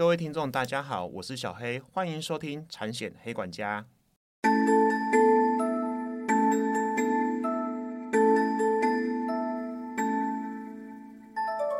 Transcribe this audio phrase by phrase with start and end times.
[0.00, 3.84] 各位听众，大家好，我是小黑，欢迎收听产险黑管家。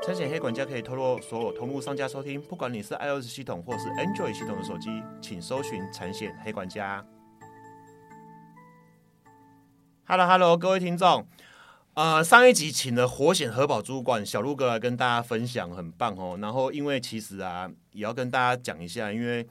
[0.04, 7.02] 产险黑管家可以透过所有通路商家收听，不管你是 iOS 系统或是 Android 系统的手机，请搜寻产险黑管家。
[10.04, 11.26] Hello Hello，各位听众，
[12.01, 16.38] 呃，上一集请了火险核保主管小鹿哥来跟大家分享，很棒哦。
[16.41, 19.46] 然后因为其实啊，也要跟大家讲一下，因为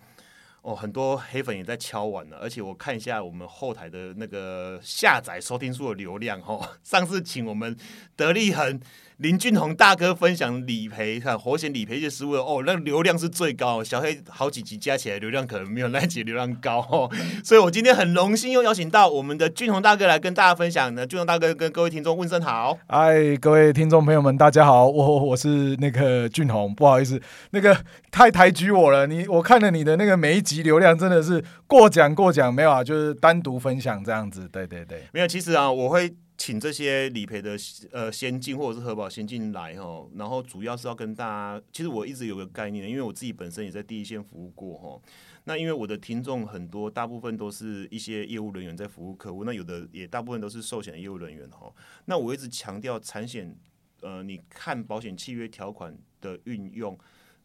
[0.63, 7.77] 哦很多黑粉也在敲碗了，而且我看一下我们后台的那个下载收听数的流量哦， 上次请我们
[8.15, 8.81] 得力恒。
[9.19, 13.83] 林俊宏大哥分享理赔，看活险理赔一些失误哦，那流量是最高。
[13.83, 17.11] 小黑好几集加起来流量可能没有那集流量高哦，
[17.43, 20.95] 所以我今天很荣幸又邀请到我们的俊宏大哥来跟大家分享。
[20.95, 22.77] 呢俊宏大哥跟各位听众问声好。
[22.87, 27.77] 哎，各位听众朋友们，大家好， 我我是那个俊宏，不好意思，那个
[28.09, 29.05] 太抬举我了。
[29.05, 34.47] 你我看了你的那个每一集流量真的是过奖过奖，没有啊，就是单独分享这样子。
[34.47, 35.27] 对对对，没有。
[35.27, 36.09] 其实啊，我会。
[36.39, 37.57] 请这些理赔的
[37.91, 45.01] 呃先进或者是核保先进来哈，然后主要是要跟大家，其实我一直有个概念，因为我自己本身也在第一线服务过哈。
[45.43, 51.69] 那因为我的听众很多，大部分都是一些业务人员在服务客户，那有的也大部分都是寿险业务人员哈。
[52.05, 53.53] 那我一直强调产险，
[53.99, 56.97] 呃，你看保险契约条款的运用，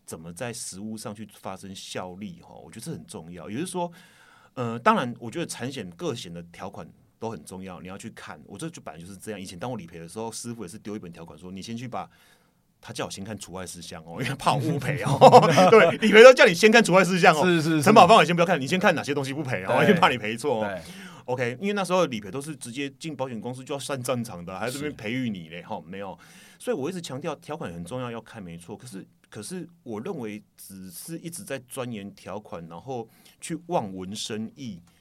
[0.06, 2.54] 怎么在实物上去发生效力哈？
[2.54, 3.50] 我觉得这很重要。
[3.50, 3.90] 也就是说，
[4.54, 6.88] 呃，当然，我觉得产险各险的条款。
[7.25, 8.39] 都很重要，你要去看。
[8.44, 9.41] 我这就本来就是这样。
[9.41, 12.06] 以前当我理赔的时候，师傅也是丢一本条款，说你先去把，
[12.83, 15.19] 他叫我先看除外事项哦，因为怕我误赔哦。
[15.70, 17.42] 对，理赔都叫你先看除外事项哦。
[17.47, 17.70] 是是。
[17.77, 20.80] 是承保方也先不要看，你先看哪些东西不赔哦，因为怕你赔错哦。
[21.25, 26.19] OK，因为那时候理赔都是直接进保险公司就要上战场的，还这边培育你嘞哈，没有。
[26.58, 28.77] 所以我一直强调条款很重要，要看没错。
[28.77, 33.08] 可是可是，我认为只是一直在钻研条款，然后
[33.41, 34.92] 去望文生义的。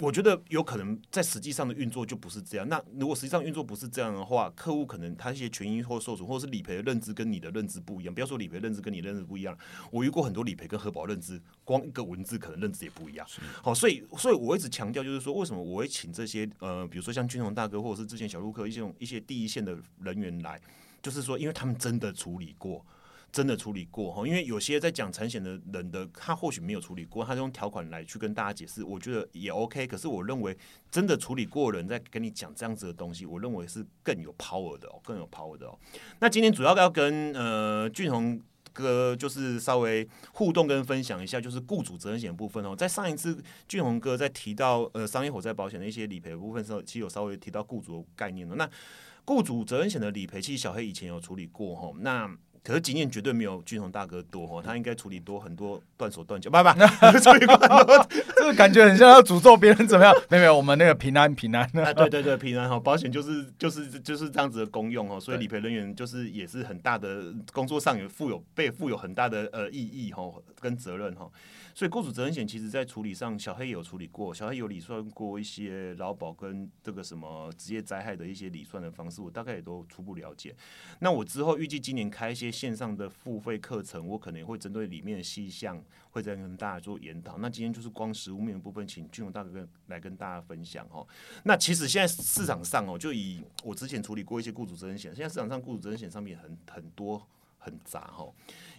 [0.00, 2.68] 我觉得有可能在实际上的运作就不是这样。
[2.68, 8.14] 那如果实际上运作不是这样的话，客户可能他一些权益或受损，或者是理赔的认知跟你的认知不一样。
[8.14, 9.58] 不要说理赔认知跟你认知不一样，
[9.90, 13.26] 我遇过很多理赔跟核保认知，光一个文字可能认知也不一样。
[13.60, 20.60] 好，所以所以我一直强调就是说，为什么我会请这些呃，比如说像军宏大哥，或者是之前小陆客一些一些第一线的人员来，
[21.02, 22.86] 就是说，因为他们真的处理过。
[23.30, 29.86] 真的处理过哈，因为有些在讲产险的人的，他或许没有处理过，他用条款来去跟大家解释，我觉得也 OK。
[29.86, 30.56] 可是我认为
[30.90, 35.78] 真的处理过的人在跟你讲这样子的东西，我认为是更有 power 的哦，更有 power 的哦。
[36.20, 38.40] 那今天主要要跟呃俊宏
[38.72, 42.74] 哥就是稍微互动跟分享一下，就是雇主责任险部分哦。
[42.74, 48.54] 在上一次俊宏哥在提到呃商业火灾保险的一些理赔部分时候，其实有稍微提到雇主的概念了。
[48.54, 48.70] 那
[49.24, 51.92] 雇主责任险的理赔，其实小黑以前有处理过哈。
[51.98, 52.26] 那
[52.62, 60.14] 可是经验绝对没有俊宏大哥多哦，他应该处理多很多断手断脚，不 不，处理过很多， 这个感觉很像要诅咒别人怎么样？
[60.28, 70.22] 没有没有，我们那个平安平安啊，对对对，平安哈，保险就是就是就是这样子的功用哦，所以理赔人员就是也是很大的工作上有负有被负有很大的呃意义哈
[70.60, 71.28] 跟责任哈。
[71.78, 74.34] 所以雇主责任险其实，在处理上，小黑有处理过。
[74.34, 80.52] 小黑有理算过一些劳保跟这个什么职业灾害的一些理算的方式，我大概也都初步了解。
[80.98, 85.80] 那我之后预计今年开一些线上的付费课程，我可能会针对里面的细项，
[86.10, 87.38] 会再跟大家做研讨。
[87.38, 91.06] 那今天就是光实物面的部分，请俊荣大哥跟来跟大家分享哦。
[91.44, 97.24] 那其实现在市场上哦，就以我之前处理过一些雇主责任险，现在市场上雇主责任险上面很很多
[97.58, 98.26] 很杂哈。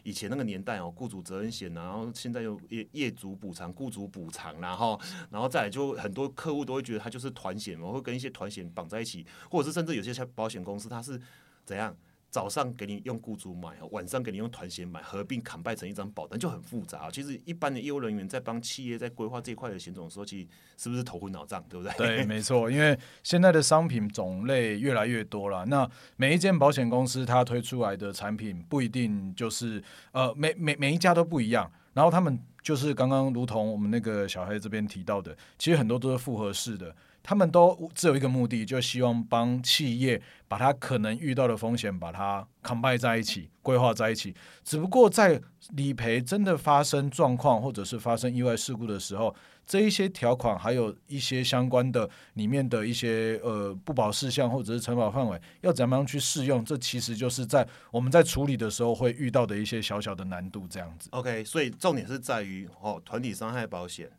[0.03, 11.19] 以前那个年代哦，雇主责任险，然后现在又业业主补偿、雇主补偿，然后，然后再来就很多客户都会觉得它就是团险嘛，会跟一些团险绑在一起，或者是甚至有些像保险公司它是
[11.66, 11.95] 怎样？
[12.29, 17.09] 早上给你用雇主买，晚上给你用团险买，合并砍败成一张保单就很复杂。
[17.09, 20.47] 其实一般的业务人员在帮企业在规划这一块的险种的时候，其实
[20.78, 21.94] 是不是头昏脑胀，对不对？
[21.97, 22.69] 对，没错。
[22.69, 31.72] 因为现在的商品种类越来越多了，那每一间保险公司它推出来的产品不一定就是呃每每每一家都不一样。
[31.93, 36.96] 然后他们就是刚刚如同我们那个小黑这边提到的，其实很多都是复合式的。
[37.22, 44.34] 他们都只有一个目的，就希望帮企业把它可能遇到的风险把它 combine 在一起，规划在一起。
[44.64, 45.42] 只不过在
[45.76, 49.36] 理赔真的发生状况或者是发生意外事故的时候，
[49.66, 60.66] 这一些条款还有一些相关的里面的一些呃不保事项或者是承保范围要怎么样去适用，这其实就是在我们在处理的时候会遇到的一些小小的难度。
[60.68, 61.10] 这样子。
[61.12, 64.10] OK，所以重点是在于哦，团体伤害保险。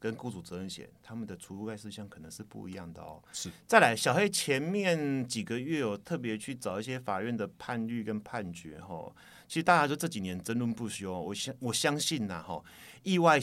[0.00, 3.22] 跟雇主责任险，他们的除外事项可能是不一样的哦。
[3.32, 9.12] 是，再来，小黑前面几个月有特别去找一些法院的判例跟判决哈。
[9.48, 12.62] 其实大家就这几年争论不休，我相我相信呐哈，
[13.02, 13.40] 意外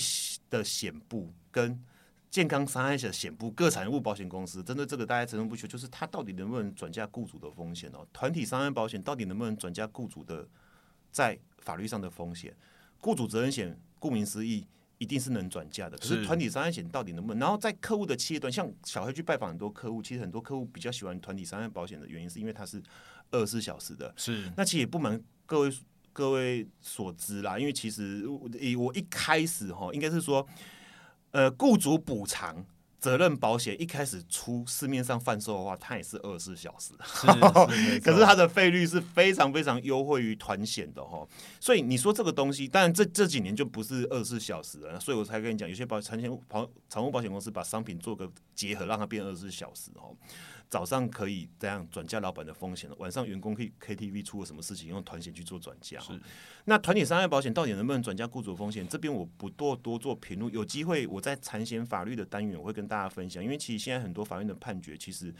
[0.49, 1.83] 的险部跟
[2.29, 8.07] 健康伤害险险部各产物保险公司针对这个大家争论不休，就是它到底能不能转嫁雇主的风险哦？
[8.13, 10.47] 团体伤害保险到底能不能转嫁雇主的
[11.11, 12.55] 在法律上的风险？
[13.01, 14.65] 雇主责任险顾名思义。
[14.97, 17.39] 一定是能转嫁的，可是团体伤害险到底能不能？
[17.39, 22.81] 然后在客户的企业端，像小黑去拜访很多客户，其实很多客户比较喜欢团体伤害保险的原因，是因为它是
[23.31, 24.13] 二十四小时的。
[24.15, 25.73] 是，那其实也不瞒各位
[26.13, 28.23] 各位所知啦，因为其实
[28.59, 30.47] 以我一开始哈，应该是说，
[31.31, 32.65] 呃，雇主补偿。
[33.05, 36.91] 责任保险一开始出市面上贩售的话，它也是二十四小时，
[38.01, 41.23] 可是它的费率是非常非常优惠于团险的哈。
[41.59, 50.17] 所以你说这个东西，当然这这几年就不是二十四小时了，所以我才跟你讲，有些保产险保产物保险公司把商品做个结合，让它变二十四小时哦。
[50.75, 55.97] 早上可以这样转嫁老板的风险了晚上员工可以 KTV 出了什么事情用团险去做转嫁。
[56.01, 56.19] 是，
[56.65, 58.85] 那团体伤害保险到底能不能转嫁雇主风险？
[58.85, 63.41] 这边我不多多做评论，有机会我在产险法律的单元我会跟大家分享。
[63.41, 65.33] 因为其实现在很多法院的判决，其实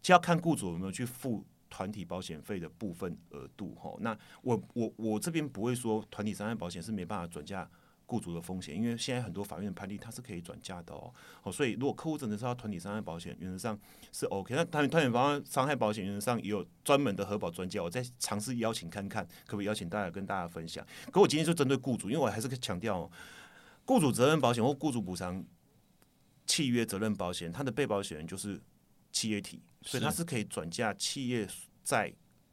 [0.00, 3.92] 就要看雇主有没有去付团体保险费的部分额度哈。
[3.98, 7.68] 那我我我这边不会说团体伤害保险是没办法转嫁。
[8.08, 11.12] 雇主的风险，因为现在很多法院的判例它是可以转嫁的哦，
[11.42, 13.78] 哦，所以如果客户真的是要团体伤害保险，原则上
[14.12, 14.54] 是 OK。
[14.54, 20.82] 那团团体方伤害保险原则上也有专门的核保专家，我再尝试邀请看看，可不可以邀请大家跟大家分享。
[21.12, 23.10] 可我今天就针对雇主，因为我还是强调，
[23.84, 25.44] 雇主责任保险或雇主补偿
[26.46, 28.58] 契约责任保险，它的被保险人就是
[29.12, 31.46] 企业体，所以它是可以转嫁企业
[31.84, 32.12] 在。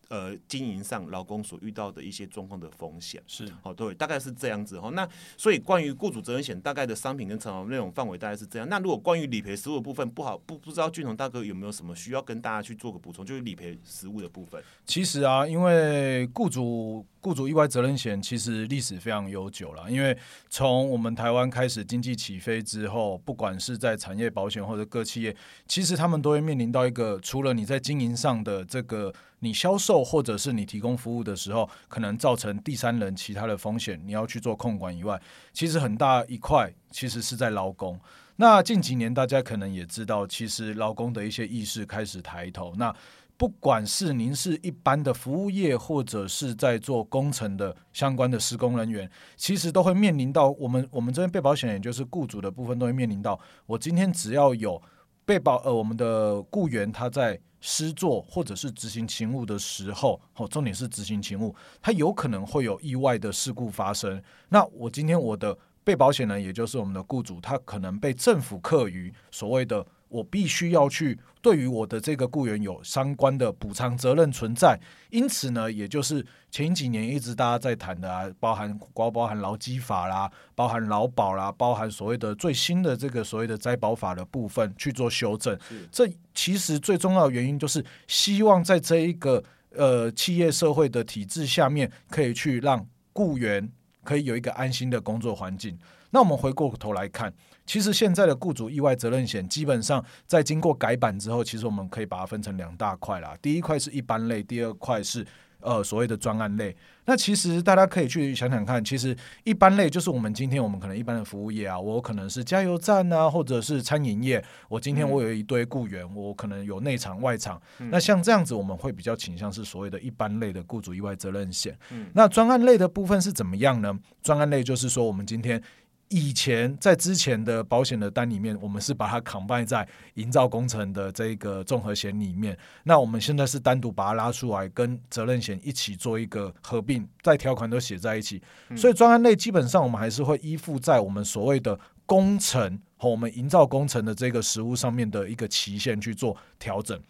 [0.10, 4.90] 呃，经营上劳工所遇到的一些状况的风险是好，对，大概是这样子哈。
[4.92, 5.08] 那
[5.38, 8.68] 所以关于雇主责任险大概的商品跟承保内容范围大概是这样。
[8.70, 14.62] 那如果关于理赔实务的部分不好不不知道俊宏大哥有没有什么需要跟大家去做个补充，就是理赔实务的部分。
[14.86, 20.16] 其实啊，因为雇主雇主意外责任险其实历史非常悠久了，因为
[20.48, 25.36] 从我们台湾开始经济起飞之后，不管是在产业保险或者各企业，
[25.68, 29.12] 其实他们都会面临到一个除了你在经营上的这个。
[29.40, 35.22] 你销售或者是你提供服务的时候，可能造成第三人其他的风险，你要去做控管以外，
[35.54, 38.00] 其实很大一块其实是在劳工。
[38.38, 42.74] 那近几年大家可能也知道，其实劳工的一些意识开始抬头。
[42.78, 42.96] 那
[43.38, 54.82] 不管是您是一般的服务业，或者是在做工程的相关的施工人员，其实都会面临到我们我们这边被保险，也就是雇主的部分，都会面临到我今天只要有
[55.26, 57.40] 被保呃我们的雇员他在。
[57.68, 64.22] 施作或者是执行勤务的时候，哦，重点是执行勤务，他有可能会有意外的事故发生。
[64.50, 69.84] 那我今天我的被保险人，也就是我们的雇主，他可能被政府课于所谓的。
[70.08, 74.80] 我必须要去对于我的这个雇员有相关的补偿责任存在，
[75.10, 85.58] 因此呢，也就是前几年一直大家在谈的啊，包含包包含劳基法啦，包含劳保啦，包含所谓的最新的这个所谓的灾保法的部分去做修正。
[85.92, 93.70] 这其实最重要的原因就是希望在这一个呃企业社会的体制下面，可以去让雇员
[94.04, 95.78] 可以有一个安心的工作环境。
[96.12, 97.34] 那我们回过头来看。
[97.66, 103.36] 其实现在的雇主意外责任险，基本上在经过改版之后，其实我们可以把它分成两大块啦。
[103.42, 105.26] 第一块是一般类，第二块是
[105.62, 106.76] 呃所谓的专案类。
[107.06, 114.44] 那其实大家可以去想想看，其实一般类就是我们今天我们可能一般的服务业啊，我可能是加油站啊，或者是餐饮业。
[114.70, 117.60] 我今天我有一堆雇员，我可能有内场外场。
[117.78, 121.76] 那像这样子，我们会比较倾向是所谓的一般类的雇主意外责任险。
[122.14, 123.98] 那专案类的部分是怎么样呢？
[124.22, 125.60] 专案类就是说，我们今天。
[126.10, 132.58] 以前在之前的保险的单里面，我们是把它扛败在营造工程的这个综合险里面。
[132.84, 138.42] 那我们现在是单独把它拉出来，跟责任险一起做一个合并，在条款都写在一起。
[138.76, 147.02] 所以专案类基本上我们还是会依附在我们所谓的工程和我们营造工程的这个实物上面的一个期限去做调整。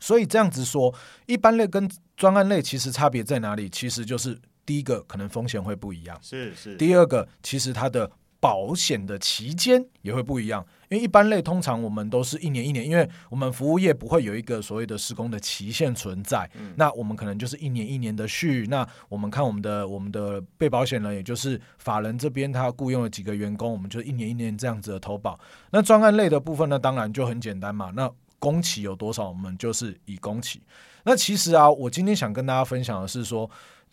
[0.00, 0.94] 所以这样子说，
[1.26, 3.68] 一般类跟专案类其实差别在哪里？
[3.68, 4.40] 其实就是。
[4.66, 6.76] 第一个可能风险会不一样，是是。
[6.76, 18.66] 第二个，其实它的保险的期间也会不一样，因为一般类通常我们都是一年一年，因为我们服务业不会有一个所谓的施工的期限存在，那我们可能就是一年一年的续。
[18.68, 25.38] 那我们看我们的我们的被保险人，也就是法人这边，他雇佣了几个员工，我们就一年一年这样子的投保。
[25.70, 28.10] 那专案类的部分呢，当然就很简单嘛，那。
[28.40, 30.60] 工期有多少，我们就是以工期。
[31.04, 33.48] 那其实啊，我今天想跟大家分享的是说，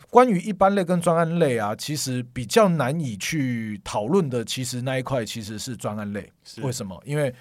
[0.09, 6.31] 关于一般类跟专案类啊，其实比较难以去讨论的，其实那一块其实是专案类。
[6.61, 6.99] 为什么？
[7.05, 7.33] 因为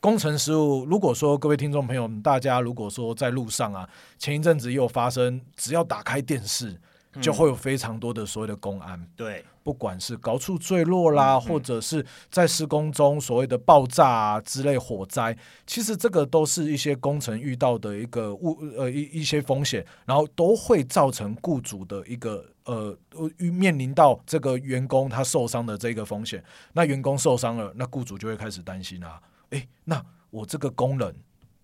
[0.00, 6.80] 工程师务，如果说各位听众朋友，大家如果说在路上啊，前一阵子又发生，只要打开电视，
[7.20, 9.06] 就会有非常多的所谓的公安。
[9.16, 22.96] 对，不管是高处坠落啦，或者是在施工中所谓的爆炸啊之类火灾，其实这个都是一些工程遇到的一个物呃一一些风险，然后都会造成雇主的一个呃
[23.38, 26.42] 面临到这个员工他受伤的这个风险。
[26.72, 29.20] 那员工受伤了，那雇主就会开始担心啊。
[29.50, 31.14] 诶，那我这个工人，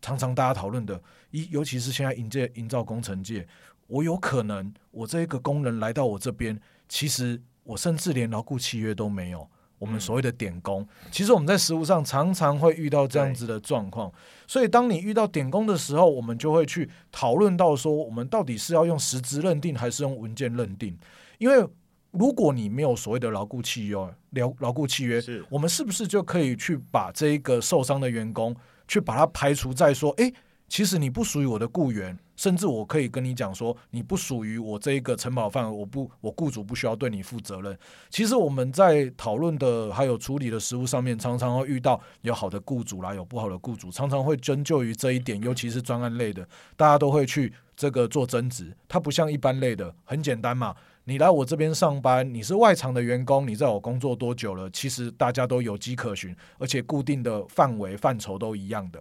[0.00, 3.46] 常常大家讨论的，一尤其是现在营建营造工程界，
[3.87, 9.49] 我有可能我这一个工人来到我这边，其实我甚至连牢固契约都没有。
[9.81, 14.11] 我们所谓的点工，其实我们在实务上常常会遇到这样子的状况。
[14.47, 20.97] 所以当你遇到点工的时候，我们就会去讨论到说，我们到底是要用实质认定，还是用文件认定？
[21.37, 21.69] 因为
[22.12, 23.97] 如果你没有所谓的牢固契约，
[24.31, 28.57] 牢牢固契约，我们是不是就可以去把这一个受伤的员工，
[28.88, 30.33] 去把它排除在说，哎，
[30.75, 37.78] 其实你不属于我的雇员，甚至我可以跟你讲说，你不属于我这一个承保范围，我不，我雇主不需要对你负责任。
[38.11, 46.45] 其实我们在讨论的还有处理的实务上面，常常会遇到有好的雇主啦，有不好的雇主，常常会针灸于这一点，尤其是专案类的，
[46.76, 48.76] 大家都会去这个做争执。
[48.88, 50.75] 它不像一般类的，很简单嘛。
[51.04, 54.69] 你来我这边上班，你是外场的员工，你在我工作多久了？
[54.71, 59.00] 其实大家都有迹可循，而且固定的范围范畴都一样的。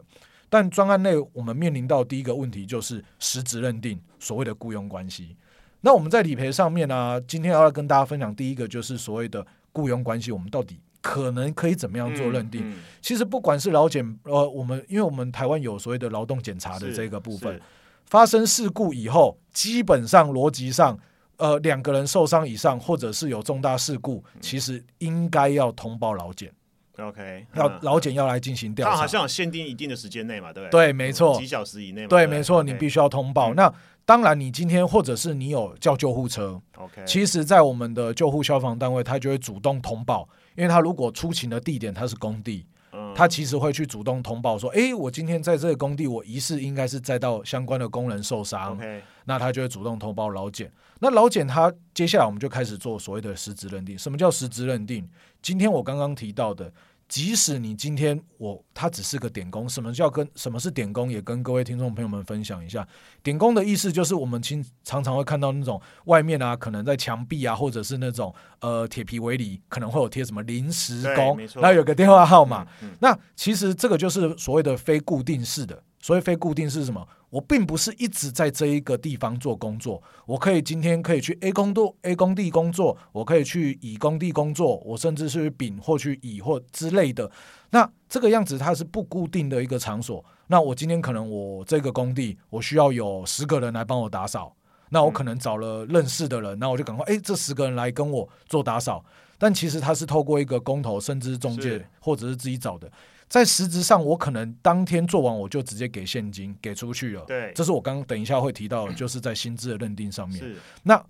[0.53, 5.35] 但专案内我们面临到第一个问题就是实质认定所谓的雇佣关系。
[5.81, 12.71] 那我们在理赔上面呢，今天要跟大家分享第一个就是所谓的雇佣关系，我们到底可能可以怎么样做认定？
[13.01, 17.59] 其实不管是劳检，呃，我们因为我们台湾有所谓的劳动检查的这个部分，
[18.05, 20.99] 发生事故以后，基本上逻辑上。
[21.37, 26.53] 呃，两个人受伤以上，或者是有重大事故，其实应该要通报劳检。
[26.97, 28.95] OK，要劳检要来进行调查。
[28.95, 30.87] 好像限定一定的时间内嘛，对不对？
[30.87, 32.05] 对，没错，几小时以内。
[32.07, 33.53] 对，没错，你必须要通报。
[33.55, 33.73] 那
[34.05, 42.65] 当然，你今天或者是你有叫救护车，OK，其实，在我们的救护消防单位，他就会主动通报，因为他如果出勤的地点他是工地。
[43.15, 48.77] 他其实会去主动通报说：“哎，我今天在这个工地，我疑似应该是载到相关的工人受伤。”
[49.25, 50.71] 那他就会主动通报老检。
[50.99, 53.97] 那老检他接下来我们就开始做所谓的实质认定。
[53.97, 55.07] 什么叫实质认定？
[55.41, 56.71] 今天我刚刚提到的。
[57.07, 61.11] 即使你今天我他只是个点工，什么叫跟什么是点工？
[61.11, 62.87] 也跟各位听众朋友们分享一下。
[63.21, 72.67] 点工的意思就是我们经常常会看到那种外面啊，可能在墙壁啊，或者是那种呃铁皮围里，可能会有贴什么临时工，然后有个电话号码。
[72.99, 75.83] 那其实这个就是所谓的非固定式的。
[76.03, 77.07] 所以非固定是什么？
[77.29, 87.31] 我并不是一直在这一个地方做工作，我可以今天可以去 A 工作 A 工地工作，我可以去乙工地工作，我甚至是丙或去乙或之类的。
[87.69, 90.23] 那这个样子它是不固定的一个场所。
[90.47, 94.53] 那我今天可能我这个工地我需要有十个人来帮我打扫，
[94.89, 99.05] 那我可能找了认识的人，那我就赶快哎这十个人来跟我做打扫。
[99.37, 102.91] 但其实他是透过一个工头，甚至是中介，或者是自己找的。
[103.27, 107.23] 在实质上，我可能当天做完，我就直接给现金给出去了。
[107.25, 110.37] 对，这是我刚等一下会提到，就是在薪资的认定上面。
[110.37, 111.03] 是，那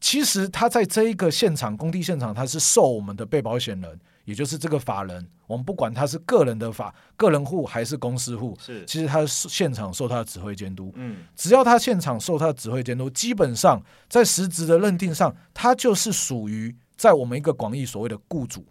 [0.00, 10.90] 其实他在这一个现场工地现场，他是受我们的被保险人，也就是这个法人，我们不管他是个人的法个人户还是公司户，是，其实他现场受他的指挥监督。
[10.96, 18.64] 嗯，只要他现场受他的指挥监督，基本上在实质的认定上，他就是属于在我们一个广义所谓的雇主。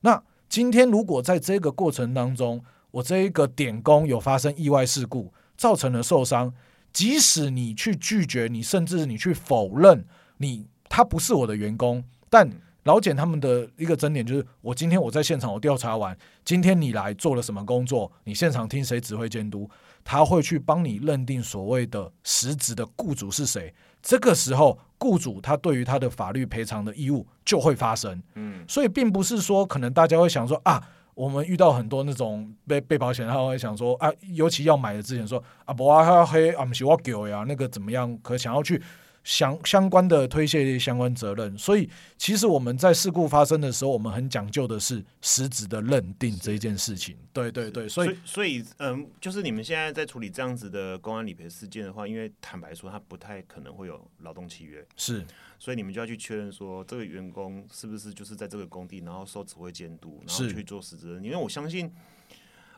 [0.00, 0.22] 那
[0.56, 6.50] 今天如果在这个过程当中，我这一个点工有发生意外事故，造成了受伤，
[6.94, 10.06] 即使你去拒绝，你甚至你去否认，
[10.38, 12.50] 你他不是我的员工，但
[12.84, 19.68] 老简他们的一个争点就是，我今天我在现场我调查完，今天你来做了什么工作，你现场听谁指挥监督，
[20.08, 23.74] 他会去帮你认定所谓的实质的雇主是谁。
[24.00, 28.22] 这个时候，雇主他对于他的法律赔偿的义务就会发生。
[28.36, 30.80] 嗯，所以并不是说可能大家会想说啊，
[31.14, 38.16] 我们遇到很多那种被被保险，他会想说啊，尤其要买的之前说啊，不啊黑啊，不是我给呀，那个怎么样？
[38.22, 38.80] 可想要去。
[39.26, 47.16] 相相关的推卸相关责任，所以其实我们在事故发生的时候，我们很讲究的是实质的认定这一件事情。
[47.32, 55.26] 对对对，所以所以嗯，就是你们现在在处理这样子的公安理赔事件的话，因为坦白说，他不太可能会有劳动契约，是，
[55.58, 61.20] 所以你们就要去确认说，这个员工是不是就是在这个工地，然后受指挥监督，然后去做实质。
[61.20, 61.92] 因为我相信。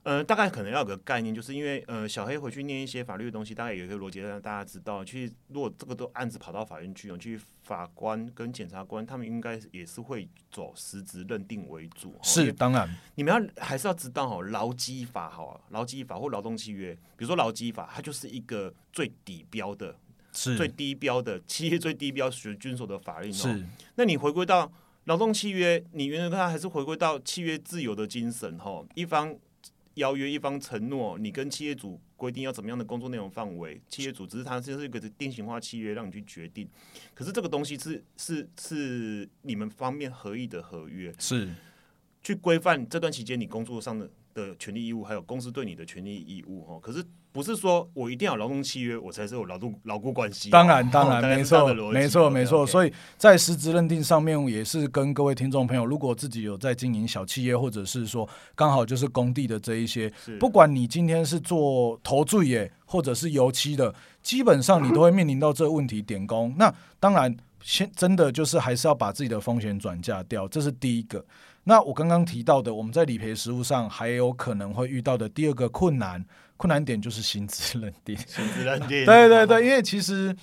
[0.09, 5.05] 呃，大概可能要有个概念，就是因为呃，小黑回去念一些法律的东西，大概有一个逻辑让大家知道。
[5.05, 12.19] 其实如果这个都案子跑到法院去，去法官跟检察官他们应该也是会走实质认定为主。
[12.23, 19.95] 是，当然，你们要还是要知道哦，劳基法哈，劳基法或劳动契约，比如说劳基法，它就是一个最底标的，
[20.33, 23.31] 是最低标的企业最低标学遵守的法律。
[23.31, 23.63] 是，
[23.97, 24.73] 那你回归到
[25.05, 29.37] 劳动契约，你原来看还是回归到契约自由的精神哈，一方。
[29.99, 36.69] 邀约一方承诺，你跟企业主规定要怎么样的工作内容范围，企业主只是它就是一个定型化契约，让你去决定。
[37.15, 41.49] 可是这个东西是是是你们方面合意的合约，是
[42.29, 46.79] 去规范这段期间你工作上的的权利义务，还有公司对你的权利义务哦。
[46.79, 47.03] 可是。
[47.31, 50.49] 不是说我一定要劳动契约，我才是有劳动劳雇关系。
[50.49, 52.67] 当然，当然， 没错，没错，没错。
[52.67, 66.53] 所以在实质认定上面，也是跟各位听众朋友，如果自己有在经营小企业，或者是说刚好就是工地的这一些，不管你今天是做投注业或者是油漆的，基本上你都会面临到这个问题点工。
[66.59, 71.25] 那当然，先真的就是还是要把自己的风险转嫁掉，这是第一个。
[71.69, 76.25] 那我刚刚提到的，我们在理赔实务上还有可能会遇到的第二个困难。
[76.57, 80.35] 困难点就是薪资认定，薪资认定，对对对，因为其实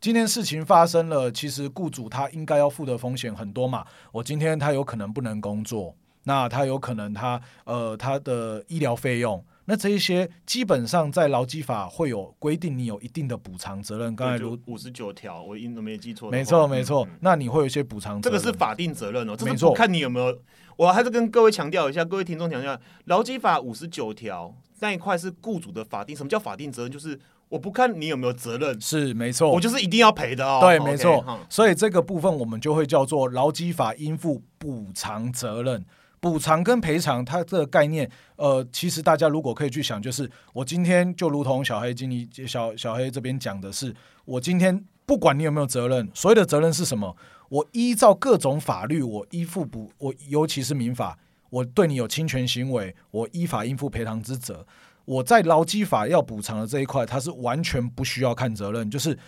[0.00, 3.86] 今天事情发生了，其实雇主他应该要负的风险很多嘛。
[4.10, 14.14] 我今天他有可能不能工作，那他有可能他呃他的医疗费用，那这一些基本上在劳基法会有规定，你有一定的补偿责任。
[14.16, 16.30] 刚才如五十九条，我应都没记错。
[16.30, 19.36] 没错没错，那你会有一些补偿，这个是法定责任哦。
[19.44, 20.36] 没错，看你有没有。
[20.76, 24.54] 我还是跟各位强调一下，各位听众强调，劳基法五十九条。
[24.80, 26.90] 那一块是雇主的法定，什么叫法定责任？
[26.90, 27.16] 就是
[27.48, 30.58] 我不看你有没有责任，是没错，我就是一定要赔的哦。
[30.60, 31.24] 对，没错。
[31.48, 35.84] 所以这个部分我们就会叫做劳基法应付补偿责任。
[36.22, 43.92] 补偿跟赔偿，它这个概念，呃，其实大家如果可以去想，就是我今天就如同小黑经理小小黑这边讲的是，
[44.24, 47.16] 我今天不管你有没有责任，所谓的责任是什么？
[47.48, 51.18] 我依照各种法律，我依附补，我尤其是民法。
[51.50, 54.64] 我对你有侵权行为，我依法应负赔偿之责。
[55.04, 59.18] 我在劳基法要补偿的这一块，它是完全不需要看责任，就是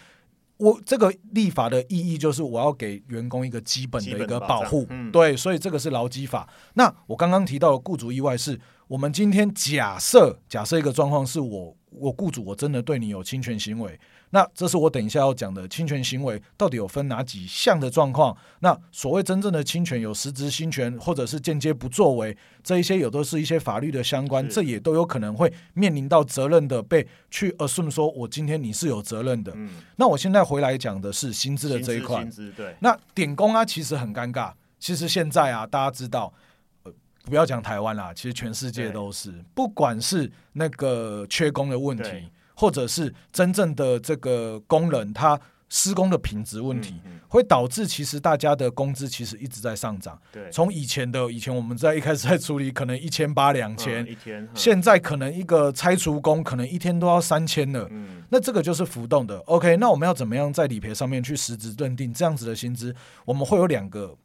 [0.56, 4.86] 我这个立法的意义，就是我要给员工一个基本的一个保护。
[5.12, 6.48] 对，所以这个是劳基法。
[6.74, 13.98] 那我刚刚提到的雇主意外，是我们今天假设假设一个状况，是我我雇主我真的对你有侵权行为。
[14.34, 18.36] 那这是我等一下要讲的侵权行为，到底有分哪几项的状况？
[18.58, 29.52] 那所谓真正的侵权，有实质侵权，或者是间接不作为，这一些有都是一些法律的相关，这也都有可能会面临到责任的被去 assume 说，我今天你是有责任的。
[29.54, 32.22] 嗯，那我现在回来讲的是薪资的这一块。
[32.22, 32.74] 薪资对。
[32.80, 34.52] 那点工啊，其实很尴尬。
[34.80, 36.34] 其实现在啊，大家知道，
[36.82, 36.92] 呃，
[37.26, 42.10] 不要讲台湾啦，其实全世界都是，不管是那个缺工的问题。
[42.54, 45.38] 或者是真正的这个工人，他
[45.68, 46.94] 施工的品质问题，
[47.26, 50.16] 会导致其实大家的工资其实一直在上涨。
[50.30, 57.88] 对，从以前的以前我们在一开始在处理，可能一千八两千一天，现在可能一个拆除工可能一天都要三千了。
[57.90, 59.38] 嗯，那这个就是浮动的。
[59.46, 62.94] OK，那我们要怎么样在理赔上面去实质认定这样子的薪资？
[63.24, 64.16] 我们会有两个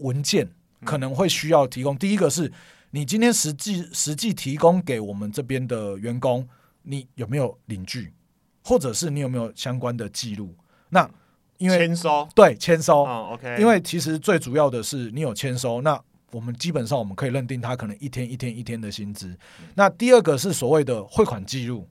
[0.00, 0.48] 文件
[0.84, 1.96] 可能会需要提供。
[1.96, 2.50] 第一个是
[2.90, 6.48] 你今天实际实际提供给我们这边的员工。
[6.86, 8.12] 你有没有领据，
[8.64, 10.54] 或者是你有没有相关的记录？
[10.88, 11.08] 那
[11.58, 13.56] 因为签收对签收，OK。
[13.58, 16.00] 因为其实最主要的是你有签收，那
[16.32, 19.36] 我们基本上我们可以认定他可能一天一天一天的薪资。
[19.74, 21.88] 那第二个是所谓的汇款记录，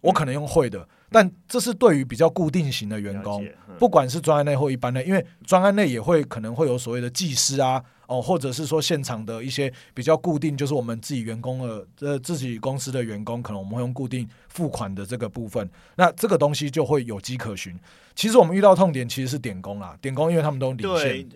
[0.00, 0.86] 我可能用汇的。
[1.10, 3.42] 但这是对于比较固定型的员工，
[3.78, 17.78] 不管是专案内或一般内，因为专案内也会可能会有所谓的技师啊，哦，或者是说现场的一些比较固定，就是我们自己员工的呃自己公司的员工，可能我们会用固定付款的这个部分，那这个东西就会有迹可循。
[18.14, 21.28] 其实我们遇到痛点其实是点工啊，点工因为他们都领现。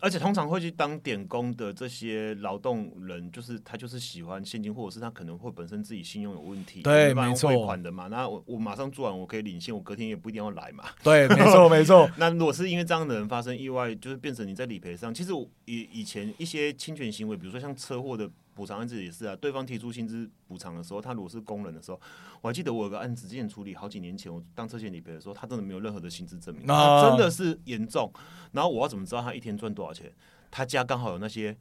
[0.00, 8.08] 而且通常会去当点工的这些劳动人，就是他就是喜欢现金，或者是他可能会本身自己信用有问题，对，没错，汇款的嘛。
[8.08, 10.84] 那我我马上做完，我可以领现，我隔天也不一定要来嘛。
[11.02, 12.10] 对，没错 没错。
[12.16, 15.32] 那如果是因为这样的人发生意外，就是变成你在理赔上，其实
[15.64, 18.30] 以以前一些侵权行为，比如说像车祸的。
[18.56, 22.00] 补偿案子也是啊，对方提出薪资补偿的时候，他如果是工人的时候，
[22.40, 28.10] 我还记得我有个案子之前处理好几年前，我当车险理赔的时候，他真的没有任何的薪资证明，真的是严重。
[28.52, 30.10] 然后我要怎么知道他一天赚多少钱？
[30.50, 31.54] 他家刚好有那些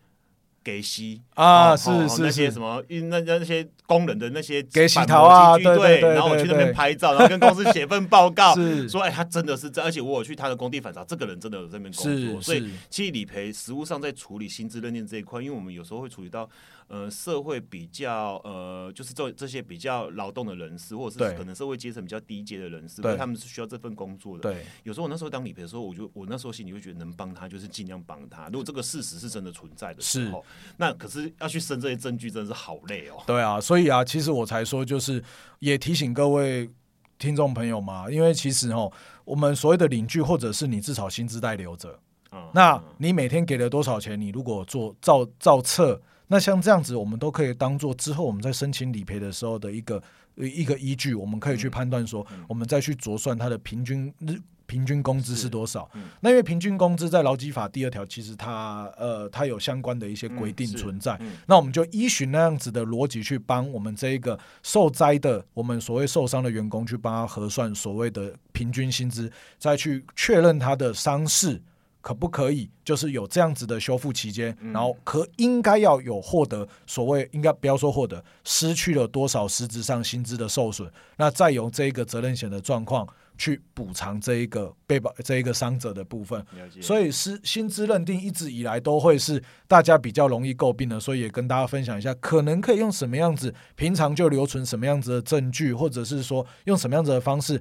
[0.64, 8.56] 给息啊，是是那些什么那那那些工人的那些给息头啊，对对对，然后我去那边拍照，然后跟公司写份报告，
[8.88, 16.50] 说哎，他真的是这，而且我有去他的工地反查，这个人真的有在那边工作，所以其实理赔实务上在处理薪资认定这一块，因为我们有时候会处理到。
[16.88, 24.44] 呃，社会比较呃，就是这这些比较劳动的人士，或者是可能社会阶层比较低阶的人士，他们是需要这份工作的。
[24.44, 28.46] 对，有时候我那时候当理赔的时候，我就我那时候心里会觉得能帮他，就是尽量帮他。
[28.50, 30.46] 如果这个事实是真的存在的时候，
[30.78, 33.16] 那可是要去生这些证据，真的是好累哦。
[33.26, 35.24] 对啊，所以啊，其实我才说，就是
[35.58, 36.70] 也提醒各位
[37.18, 38.92] 听众朋友嘛，因为其实哦，
[39.24, 42.00] 我们所谓的领居，或者是你至少薪资待留着，
[42.32, 44.22] 嗯那你每天给了多少钱？
[44.22, 46.00] 你如果做照照册。
[46.28, 50.02] 那像这样子，我们都可以当做之后我们在申请理赔的时候的一个
[50.36, 55.88] 一个依据，我们可以去判断说，我们再去着算它的平均日平均工资是多少。
[56.22, 61.20] 那因为平均工资在劳基法第二条，其实它呃它有相关的一些规定存在。
[61.46, 71.62] 那我们就依循那样子的逻辑去帮我们这一个受灾的我们所谓受伤的员工去帮他核算所谓的平均薪资，再去确认他的伤势。
[72.06, 80.88] 可不可以就是有这样子的修复期间，然后可应该要有获得所谓应该不要说获得失去了多少实质上薪资的受损，
[81.18, 83.08] 那再由这一个责任险的状况
[83.40, 86.46] 去补偿这一个被保这一个伤者的部分。
[86.80, 97.60] 所以是薪资认定一直以来都会是大家比较容易诟病的，所以也跟大家分享一下，可能可以用什么样子，平常就留存什么样子的证据，或者是说用什么样子的方式，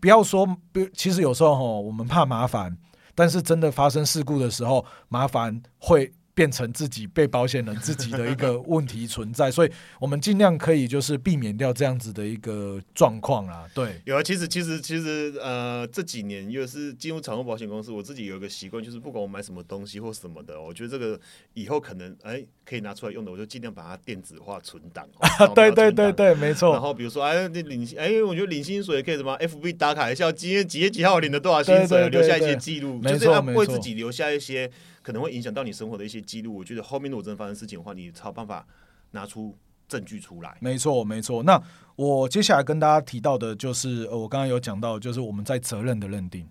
[0.00, 2.74] 不要说不，其实有时候哈，我们怕麻烦。
[3.14, 6.12] 但是真的发生事故的时候，麻烦会。
[6.34, 9.70] 变成自己被保险人自己的一个问题存在，所以
[10.00, 13.64] 我们尽量可以就是避免掉这样子的一个状况啊。
[13.72, 21.18] 对，有啊，其实其实其实呃这几年又是进入产物保险公司，我自己有一个习惯，就是不管我买什么东西或什么的，我觉得这个
[21.52, 25.06] 以后可能哎可以拿出来用的，我就尽量把它电子化存档。
[25.54, 26.72] 对对对对，没错。
[26.72, 34.68] 然后比如说哎领哎，我觉得领薪水可以什么 FB 打卡一下，今天几月几号领了多少薪水，留下一些记录，就是要为自己留下一些。
[35.04, 38.66] 可能会影响到你生活的一些记录，我觉得后面如果真的发生事情的话，你才有办法
[39.10, 39.54] 拿出
[39.86, 40.56] 证据出来。
[40.60, 41.42] 没错，没错。
[41.42, 41.62] 那
[41.94, 46.48] 我接下来跟大家提到的就是，呃，我刚刚有讲到，就是我们在责任的认定，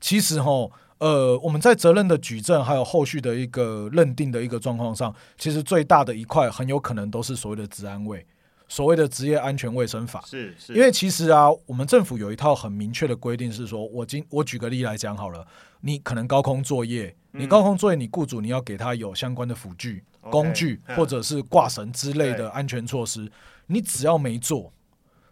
[0.00, 8.24] 其实哈，呃，我们在责任的举证还有后续的一个认定的一个状况上，其实最大的一块很有可能都是所谓的治安卫。
[8.68, 15.46] 所谓的职业安全卫生法，是是，因为其实啊，我们政府有一套很明确的规定，是说我今我举个例来讲好了，
[15.80, 17.14] 你可能高空作业。
[17.38, 23.30] 你高空作业，你雇主你要给他有相关的辅具、工具，或者是挂绳之类的安全措施。
[23.66, 24.72] 你只要没做，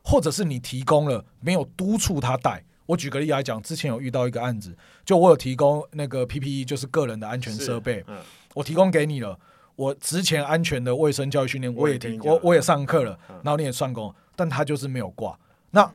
[0.03, 2.63] 或者是你提供了没有督促他带。
[2.85, 8.05] 我举个例来讲，之前有遇到一个案子，就我有提供那个 PPE，就是个人的安全设备，
[8.53, 9.39] 我提供给你了。
[9.75, 15.39] 我之前安全的卫生教育训练我也提，我我也上课了，然后你也算工，但他就是没有挂。
[15.71, 15.91] 那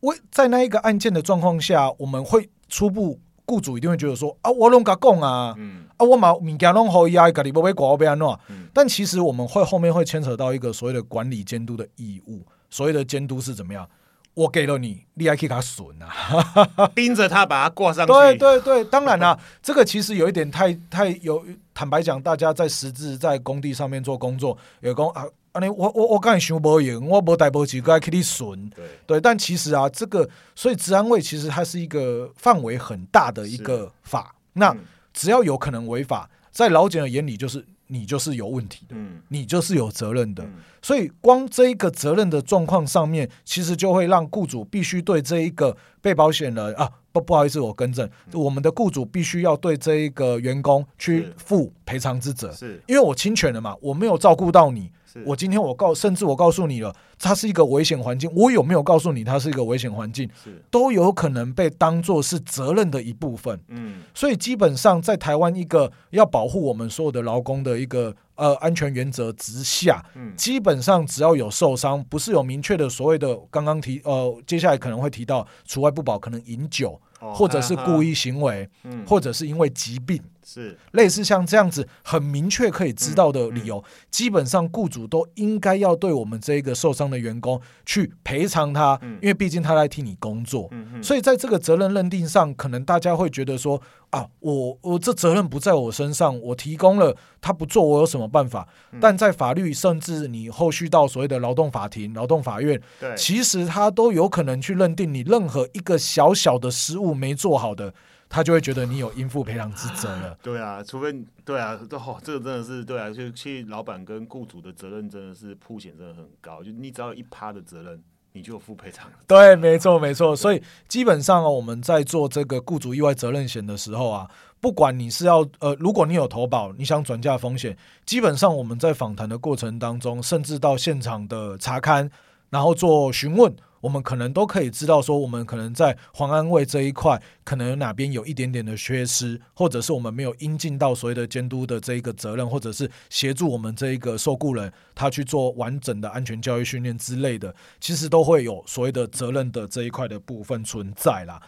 [0.00, 3.18] 为在那一个案件的状况下，我们会初步。
[3.46, 5.54] 雇主一定会觉得说啊，我拢甲讲啊，
[5.96, 8.26] 啊，我嘛物件拢好伊啊，家己不会管我安怎。
[8.72, 12.42] 但其实我们会后面会牵扯到一个所谓的管理监督的义务。
[12.70, 13.88] 所谓的监督是怎么样？
[14.34, 18.12] 我给了你，你还可以给他损啊， 盯着他把他挂上去。
[18.12, 21.44] 对对对，当然啦，这个其实有一点太太有。
[21.72, 25.24] 坦白讲，大家在实质在工地上面做工作，有工啊。
[25.54, 28.84] 啊，你我我我刚才想无用，我无带无几个去你损，对。
[29.06, 34.76] 对，但其实啊，这个所以治安卫其实它是一个范围很大的一个法，那
[35.12, 40.44] 只要有可能违法，在老检的眼里就是你就是有问题的，嗯，你就是有责任的，
[40.82, 52.82] 所以光这一个责任的状况上面，其实就会让雇主必须对这一个被保险人啊，不不好意思，我更正，我们的雇主必须要对这一个员工去负赔偿之责，是。
[52.88, 54.90] 因为我侵权了嘛，我没有照顾到你。
[55.24, 58.30] 我今天我告，甚至我告诉你了，它是一个危险环境。
[58.34, 60.28] 我有没有告诉你它是一个危险环境？
[60.70, 63.58] 都有可能被当做是责任的一部分。
[63.68, 77.00] 嗯，所以基本上在台湾一个要保护我们所有的劳工的一个呃安全原则之下，嗯，基本上只要有受伤，不是有明确的所谓的刚刚提呃，接下来可能会提到除外不保，可能饮酒。
[77.32, 78.68] 或者是故意行为，
[79.06, 80.76] 或者是因为疾病，是。
[80.92, 90.70] 类似像这样子很明确可以知道的理由，基本上雇主都应该要对我们这一个受伤的员工去赔偿他，因为毕竟他来替你工作，
[91.02, 93.80] 所以在这个责任认定上，可能大家会觉得说
[94.10, 98.68] 啊，我我这责任不在我身上，我提供了他不做，我有什么办法？
[99.00, 102.80] 但在法律，甚至你后续到所谓的劳动法庭、劳动法院，
[103.16, 107.14] 其实他都有可能去认定你任何一个小小的失误。
[107.14, 107.94] 没做好的，
[108.34, 110.36] 他就会觉得你有应付赔偿之责了。
[110.42, 118.02] 对啊，除非对啊，这哦，这个真的是对啊，就其实老板跟雇主的责任真的是铺险真的很高，就你只要一趴的责任。
[118.36, 119.08] 你就付赔偿。
[119.28, 120.34] 对，没错，没错。
[120.34, 124.28] 所以基本上哦，我们在做这个雇主意外责任险的时候啊，
[124.60, 132.10] 不管你是要呃，如果你有投保，你想转嫁风险，基本上我们在访谈的过程当中，甚至到现场的查勘，
[132.50, 133.54] 然后做询问。
[133.80, 151.38] 我们可能都可以知道，说我们可能在黄安卫这一块，可能哪边有一点点的缺失，或者是我们没有应尽到所谓的监督的这一个责任，或者是协助我们这一个受雇人他去做完整的安全教育训练之类的，其实都会有所谓的责任的这一块的部分存在啦。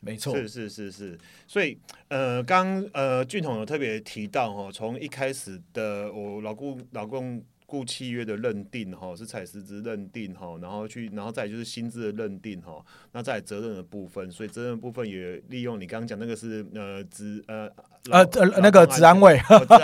[0.00, 7.40] 没错，是是是是，所以呃，刚呃俊统有特别提到哈，从一开始的我老公老公。
[7.70, 17.68] 故契约的认定哈是采实质认定哈，然后去然后再就是薪资的认定哈，那在责任的部分，所以责任部分也利用你刚刚讲那个是呃职呃
[18.10, 19.38] 呃呃那个职安卫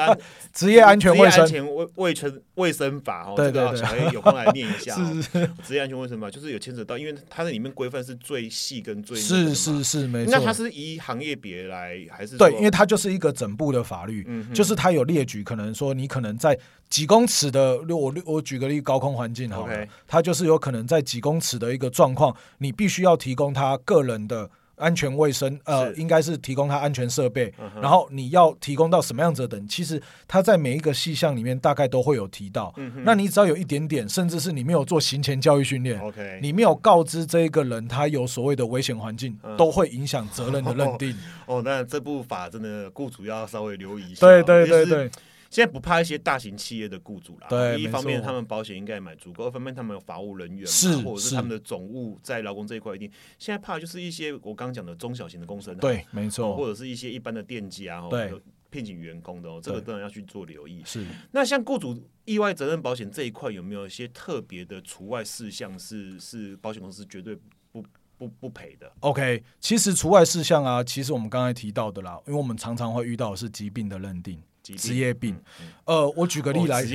[0.51, 4.97] 职业安全卫生卫卫生卫生法哦，这个小黑有空来念一下
[5.63, 16.59] 职业安全卫生法就是有牵扯到，因为它的里面规范是最细跟最是是是没错，那它是以行业别来还是对，因为它就是一个整部的法律，就是它有列举，可能说你可能在。
[16.91, 32.75] 几公尺的，我我举个例，高空环境好了，它就是有可能在几公尺的一个状况，你必须要提供他个人的安全卫生，呃，应该是提供他安全设备，然后你要提供到什么样子等，其实他在每一个细项里面大概都会有提到。
[33.05, 41.17] 那你只要有一点点，甚至是你没有做行前教育训练，OK，你没有告知这一个人他有所谓的危险环境，都会影响责任的认定。
[41.47, 44.27] 哦，那这部法真的雇主要稍微留意一下。
[44.27, 45.11] 对对对对。
[45.55, 53.09] 现在不怕一些大型企业的雇主啦，对，一方面他们保险应该买足够，二方面他们有法务人员，是，或者是他们的总务在劳工这一块一定。
[53.39, 58.35] 现在怕就是一些我刚刚讲的中小型的公司，对，没错，或者是一些一般的店家啊，对，
[58.69, 60.83] 聘请员工的哦，这个当然要去做留意。
[60.85, 67.39] 是，那像雇主意外责任保险这一块有没有一些特别的除外事项是是保险公司绝对
[67.71, 67.81] 不
[68.19, 74.43] 不不赔的？OK，其实除外事项啊，其实我们刚才提到的啦，因为我们常常会遇到是疾病的认定。
[74.73, 75.39] 职业病，
[75.85, 76.91] 呃，我举个例来讲，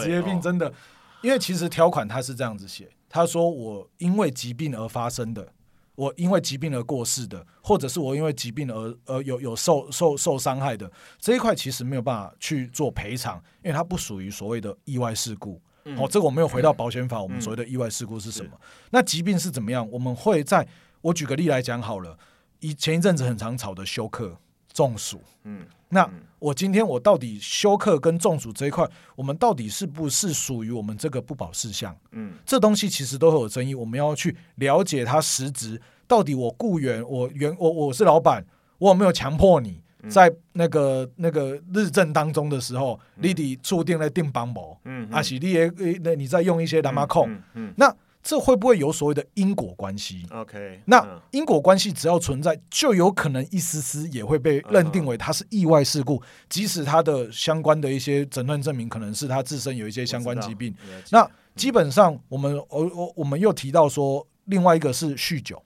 [0.00, 0.72] 职业病真的，
[1.20, 5.52] 因为其实条款它是这样子写，他说我因为疾病而发生的，
[5.96, 15.60] 我因为疾病而过世的，或者是我因为疾病而呃有有受受受伤害的这一块，其实没有办法去做赔偿，因为它不属于所谓的意外事故。
[15.98, 18.52] 哦，这个我没有回到保险法，我们所谓的意外事故是什么？
[18.90, 19.88] 那疾病是怎么样？
[19.90, 20.64] 我们会在
[21.00, 22.16] 我举个例来讲好了，
[22.60, 24.38] 以前一阵子很常吵的休克。
[24.72, 26.08] 中暑，嗯，那
[26.38, 31.94] 我今天我到底休克跟中暑这一块，我们到底是不是属于我们这个不保事项？
[32.12, 36.34] 嗯，这东西其实都会有争议，我们要去了解它实质到底。
[36.34, 38.44] 我雇员，我员，我我是老板，
[38.78, 39.82] 我有没有强迫你？
[40.08, 45.70] 在那个那个日正当中的时候，你得注定来定帮模，嗯，啊，是你也
[46.02, 47.94] 那你在用一些蓝马控，嗯，那。
[48.22, 60.72] 这会不会有所谓的因果关系？OK，那因果关系只要存在，就有可能一丝丝也会被认定为它是意外事故，即使它的相关的一些诊断证明可能是他自身有一些相关疾病。
[61.10, 65.60] 那基本上，我们我我我们又提到说，另外一个是酗酒。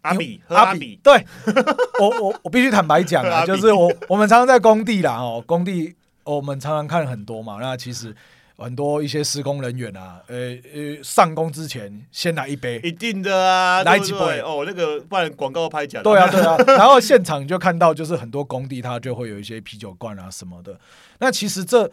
[0.00, 1.26] 阿比，阿比，对
[2.00, 8.16] 我我我必须坦白讲啊， 就是我我们常常在工地啦，哦，工地我们常常看很多嘛，那其实。
[8.56, 16.02] 很多一些施工人员啊，呃呃，上工之前先来一杯，一定的啊，来几杯哦，那个不然广告拍假。
[16.02, 20.78] 对啊对啊， 然后现场就看到，就是很多工地它就会有一些啤酒罐啊什么的。
[21.18, 21.90] 那其实这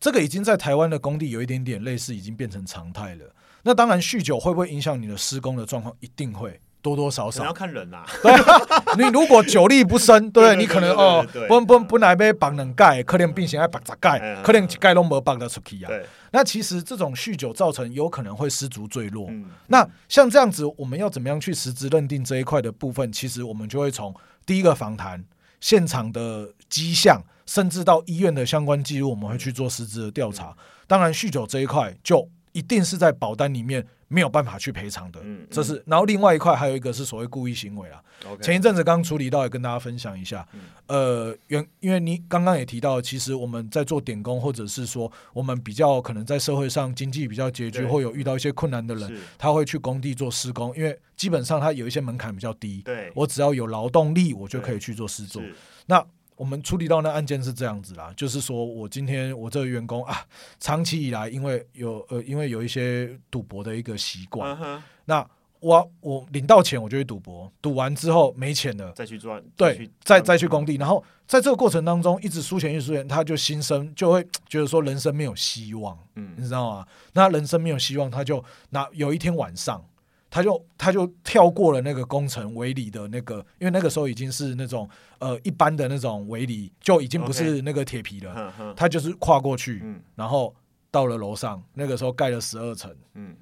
[0.00, 3.24] 这个已经在台湾的工地有一点点类似，已经变成常态了。
[3.62, 5.94] 那当然，酗酒会不会影响你的施工的状况？
[6.00, 6.58] 一定会。
[6.82, 8.32] 多多少少要看人呐，对，
[8.96, 15.90] 你如果酒力不深，对你可能哦，不不不来杯绑两盖，可能并且还绑十盖，可能一盖都没绑得出去啊。
[16.32, 19.30] 那其实这种酗酒造成有可能会失足坠落。
[19.66, 23.12] 那像这样子，我们要怎么样去实质认定这一块的部分？
[23.12, 24.14] 其实我们就会从
[24.46, 25.22] 第一个访谈、
[25.60, 30.56] 现场的迹象，甚至到医院的相关记录，我们会去做实质的调查。
[30.86, 33.86] 当然，酗酒这一块就一定是在保单里面。
[34.12, 35.80] 没有办法去赔偿的，这是。
[35.86, 38.02] 然后另外一块还有一个是所谓故意行为啊。
[38.42, 40.46] 前一阵子刚处理到，也跟大家分享一下。
[40.88, 52.82] 呃，原因为你刚刚也提到，其实我们在做点工，或者是说我们比较可能在社会上经济比较拮据，或有遇到一些困难的人，他会去工地做施工，因为基本上他有一些门槛比较低。
[52.82, 55.40] 对，我只要有劳动力，我就可以去做施作。
[55.86, 56.04] 那
[56.40, 60.24] 我们处理到那案件是这样子啦，就是说我今天我这个员工啊，
[60.58, 65.22] 长期以来因为有呃因为有一些赌博的一个习惯，那
[65.58, 76.86] 我我领到钱我就去赌博，赌完之后没钱了再去赚，对，再再去工地，然后在这个过程当中一直输钱，一直输钱，他就心生就会觉得说人生没有希望，嗯，你知道吗？
[77.12, 79.84] 那人生没有希望，他就那有一天晚上。
[80.30, 84.88] 他就他就跳过了那个工程围里的那个，因为那个时候已经是那种
[85.18, 88.74] 呃一般的那种围里，就已经不是那个铁皮了。
[88.76, 89.82] 他就是跨过去，
[90.14, 90.54] 然后
[90.90, 92.94] 到了楼上，那个时候盖了十二层，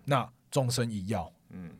[0.06, 1.30] 那纵身一要，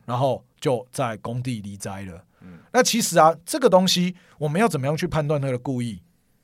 [0.05, 2.23] 然后就在工地离灾了。
[2.71, 6.01] 那其实啊，这个东西我们要怎么样去判断那个故意？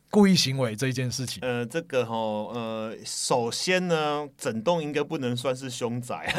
[0.10, 6.34] 故意行为这一件事情，呃，这个哈，呃，首先呢，整栋应该不能算是凶宅，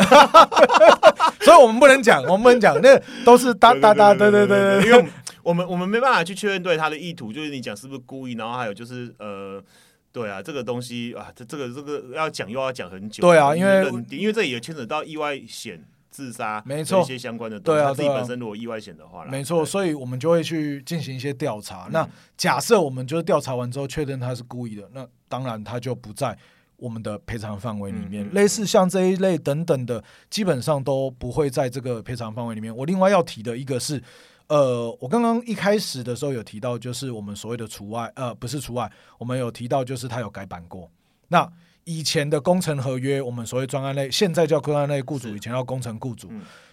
[1.43, 5.07] 所以我们不能讲，我们不能讲，那都是哒哒哒，对对对对，因为
[5.43, 9.63] 我们我们没办法去确认对他的意图，就是你讲是不是故意，然后还有就是呃，
[10.11, 15.85] 对啊，这个东西啊，这这个这个要讲又要讲很久，对啊，因为因为这也牵扯到意外险。
[16.17, 21.91] 自杀，没错，一些相关的，对啊，自己本身如果意外险的话，没错，所以我们就会去进行一些调查。
[21.93, 26.35] 那假设我们就是调查完之后确认他是故意的，那当然他就不在
[26.79, 28.27] 我们的赔偿范围里面。
[28.33, 32.75] 类似像这一类等等的，基本上都不会在这个赔偿范围里面。
[32.75, 34.03] 我另外要提的一个是，
[34.47, 40.91] 呃，我刚刚一开始的时候有提到，就是我们所谓的除外，呃，不是除外，我们有提到就是他有改版过。
[41.29, 41.51] 那
[41.85, 46.31] 以前的工程合约，我们所谓专案类，现在叫专案类雇主，以前叫工程雇主。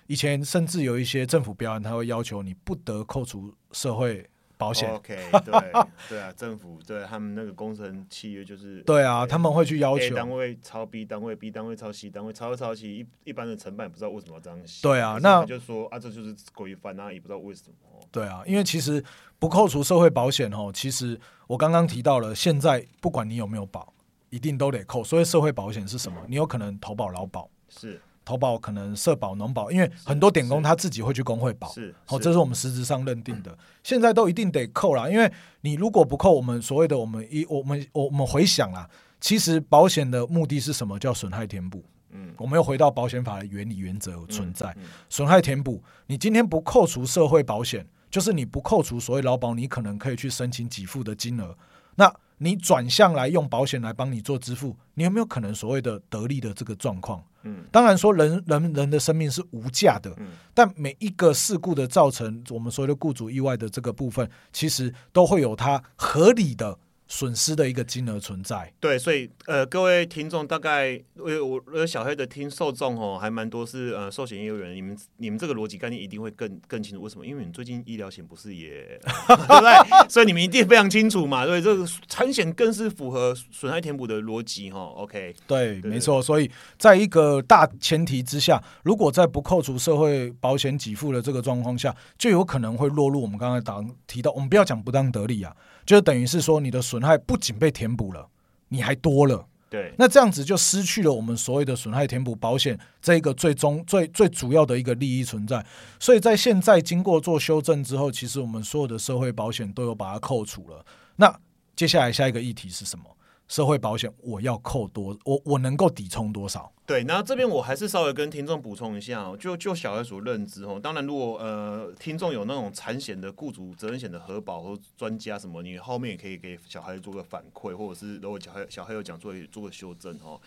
[0.07, 4.91] 以前甚至有一些政府标案，他会要求你不得扣除社会保险。
[4.91, 5.71] OK， 对
[6.09, 14.81] 对啊，政府对他们那个工程契约就是对啊，他们会去要求单位抄 B 单位，B 单位抄 C 单位，抄抄 C 一一般的承办不知道为什么要这样写。
[14.81, 17.99] 对啊，那就说啊，这就是规范啊，也不知道为什么。
[18.11, 19.01] 对啊，因为其实
[19.39, 23.93] 不扣除社会保险哦，其实我刚刚提到了，现在不管你有没有保。
[24.33, 26.17] 一定都得扣，所以社会保险是什么？
[26.27, 33.55] 你有可能投保劳保，是投保可能社保农保，因为很多点工他自己会去工会保，是好，这是我们实质上认定的。
[33.83, 38.89] 现在都一定得扣了，因为你如果不扣，我们所谓的我们一我们我们回想啦，
[39.21, 40.97] 其实保险的目的是什么？
[40.97, 41.85] 叫损害填补。
[42.09, 44.75] 嗯，我们又回到保险法的原理原则存在，
[45.09, 45.83] 损害填补。
[46.07, 51.55] 你今天不扣除社会保险，就是你不扣除所谓劳保，你可能可以去申请给付的金额，
[51.93, 52.11] 那。
[52.43, 57.23] 你转向来用保险来帮你做支付，你有没有可能所谓的得利的这个状况？
[57.43, 66.77] 嗯，当然说人人人的生命是无价的，嗯，但每一个事故的造成，我们所谓的雇主意外的这个部分，其实都会有它合理的。
[67.15, 77.23] 损失的一个金额存在，对，所以呃，各位听众大概我我小黑的听受众哦，还蛮多是呃寿险业务员，你们你们这个逻辑概念一定会更更清楚，为什么？
[77.23, 80.09] 因为你们最近医疗险不是也 对不对？
[80.09, 84.79] 所以你们一定非常清楚嘛，所以这个产险更是符合损害填补的逻辑哈。
[84.79, 86.19] OK，对，没错。
[86.19, 86.49] 所以
[86.79, 95.55] 在一个大前提之下，如果在不扣除社会保险给付的这个状况下，就有可能会落入我们刚才讲提到，我们不要讲不当得利啊。
[95.85, 98.29] 就等于是说，你的损害不仅被填补了，
[98.69, 99.47] 你还多了。
[99.69, 105.65] 对，那这样子就失去了我们所谓的损害填补保险这一个最终最最主要的一个利益存在。
[105.99, 110.85] 所以在现在经过做修正之后，其实我们所有的社会保险都有把它扣除了。
[111.15, 111.35] 那
[111.75, 113.05] 接下来下一个议题是什么？
[113.47, 116.71] 社会保险我要扣多，我我能够抵充多少？
[116.85, 130.39] 对，那这边我还是稍微跟听众补充一下，就就小孩所认知哦，当然如果呃听众有那种产险的雇主责任险的核保或专家什么，你后面也可以给小孩做个反馈，或者是如果小孩小孩有讲做做个修正哦。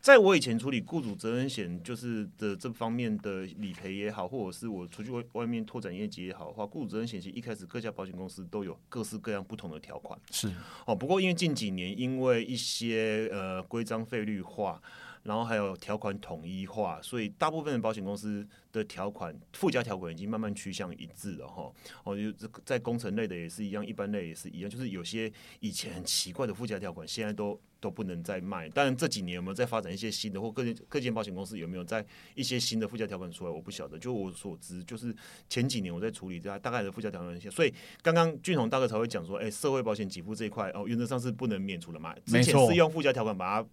[0.00, 10.18] 在我以前处理雇主责任险就是的这方面的理赔也好，或者是我出去外外面拓展业绩也好的话，雇主责任险其实一开始各家保险公司都有各式各样不同的条款。
[10.30, 10.52] 是
[10.86, 14.80] 哦，不过因为近几年因为一些呃规章费率化。
[15.22, 21.68] 然后还有条款统一化，所以大部分的保险公司的条款附加条款已经慢慢趋向一致了哈。
[22.04, 28.68] 哦，就在工程类的也是一样，一般类也是一样，就是有些以前很奇怪的附加条款，现在都都不能再卖。
[28.70, 33.98] 当然这几年有没有在发展一些新的，或各各间保险公司有没有在一些新的附加条款出来，我不晓得。
[33.98, 35.14] 就我所知，就是
[35.48, 42.14] 前几年我在处理这大概的附加条款一些，所以刚刚俊宏大哥才会讲说，哎，社会保险给付这一块哦，原则上是不能免除的嘛。
[42.24, 43.68] 之前是用附加条款把它。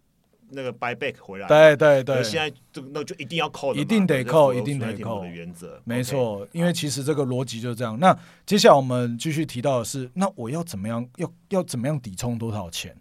[0.56, 6.48] 那个 buy back 回来，对对对，现在这个那就一定要扣，一定得扣，一定得扣的原则，没错。
[6.52, 7.98] 因为其实这个逻辑就是这样。
[7.98, 12.96] 那接下来我们继续提到的是，那我要怎么样，要要怎么样抵充多少钱？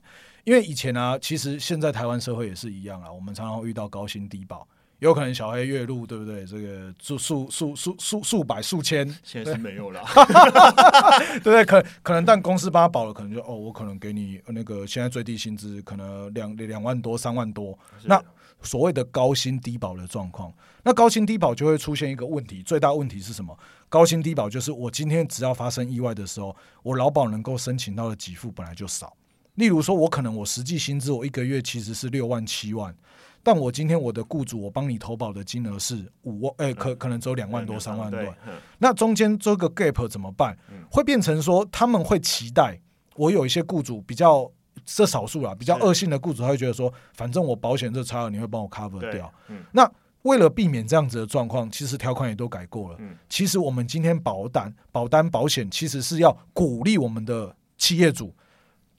[0.45, 4.67] 因为以前啊，其实现在台湾社会也是一样啊，我们常常会遇到高薪低保。
[4.99, 6.47] 有可能小黑月入，对不对？
[6.47, 10.01] 这个数数数数数数百数千，现在是没有了，
[11.43, 11.65] 对不对？
[11.65, 18.23] 可可能，但公司帮他保了，可能就哦，我可能给你那个现在最低薪资可能两两万多、三万多，那
[18.63, 23.59] 所谓的高薪低保的状况，那高薪低保就会出现一个问题，最大问题是什么？
[23.89, 26.55] 高薪低保就是我今天只要发生意外的时候，
[26.85, 29.13] 我劳保能够申请到的给付本来就少。
[29.57, 32.95] 例如说，我可能我实际薪资我一个月其实是六万七万，
[33.43, 38.19] 但我今天我的雇主我帮你投保的金额是五万，哎，可可能只有两万多、三万多。
[38.79, 40.57] 那中间这个 gap 怎么办？
[40.91, 42.81] 会变成说他们会期待
[43.15, 44.51] 我有一些雇主比较
[44.87, 49.31] 这少数啊，比较恶性的雇主，他会觉得说，反正我保险这差额你会帮我 cover 掉。
[49.73, 49.91] 那
[50.23, 52.99] 为了避免这样子的状况，其实条款也都改过了。
[53.29, 58.35] 其实我们今天保单、保单、保险其实是要鼓励我们的企业主。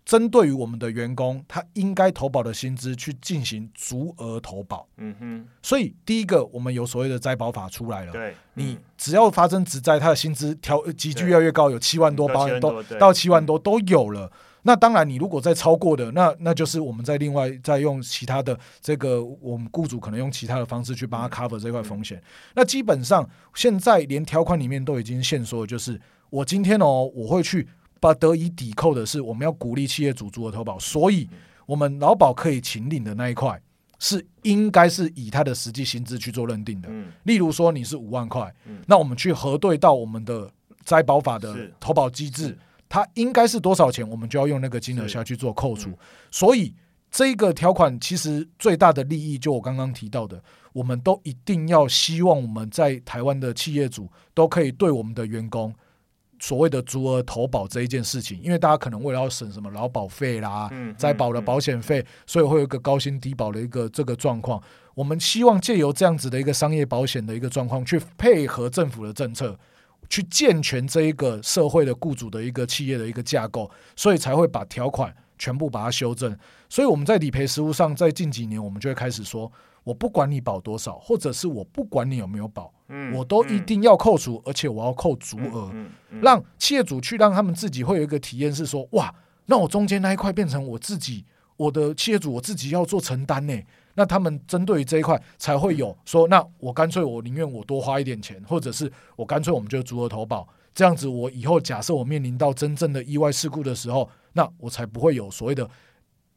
[0.05, 4.87] 针对于我们的员工，他应该投保的薪资去进行足额投保。
[4.97, 5.47] 嗯哼。
[5.61, 8.11] 所以第一个，我们有所谓的灾保法出来了。
[8.11, 8.33] 对。
[8.55, 14.31] 你只要发生职灾，他的薪资调急剧越来越高，有七万多、八万多到七万多都有了。
[14.65, 22.21] 那当然，你如果再超过的，那那就是我们在另外再用其他的这个，我们雇主可能用其他的方式去帮他 cover 这块风险。
[22.55, 25.99] 那基本上现在连条款里面都已经限缩，就是
[26.29, 27.67] 我今天哦，我会去。
[28.03, 31.29] 把得以抵扣的是，我们要鼓励企业主足额投保，所以
[31.65, 33.57] 我们劳保可以请领的那一块
[33.97, 36.89] 是应该是以他的实际薪资去做认定的。
[37.23, 38.53] 例如说你是五万块，
[38.85, 40.51] 那我们去核对到我们的
[40.83, 42.57] 灾保法的投保机制，
[42.89, 45.97] 它应该是多少钱，我们就要用那个金额下去做扣除。
[46.29, 46.75] 所以
[47.09, 50.43] 这个条款其实最大的利益，就我刚刚提到的，
[50.73, 55.73] 我们都一定要希望我们在台湾的企业主都可以对我们的员工。
[56.43, 64.61] 所谓的足额投保这一件事情，因为大家可能为了要省什么劳保费啦、再保的保险费，所以会有一个高薪低保的一个这个状况。
[64.93, 69.57] 我们希望借由这样子的一个商业保险的一个状况，去配合政府的政策，
[70.09, 76.37] 去健全这一个社会的雇主的一个企业的一个架构，所以才会把条款全部把它修正。
[76.67, 79.49] 所以我们在理赔实务上，在近几年，我们就会开始说。
[79.83, 82.73] 我不管你保多少，或者是我不管你有没有保，
[83.13, 85.71] 我都一定要扣除，而且我要扣足额，
[86.21, 89.13] 让企业主去让他们自己会有一个体验是说，哇，
[89.47, 91.25] 那我中间那一块变成我自己，
[91.57, 93.61] 我的企业主我自己要做承担呢。
[93.95, 105.69] 那他们针对于这一块才会有说，那我干脆我宁愿我多花一点钱，或者是我干脆我们就足额投保，这样子我以后假设我面临到真正的意外事故的时候，那我才不会有所谓的。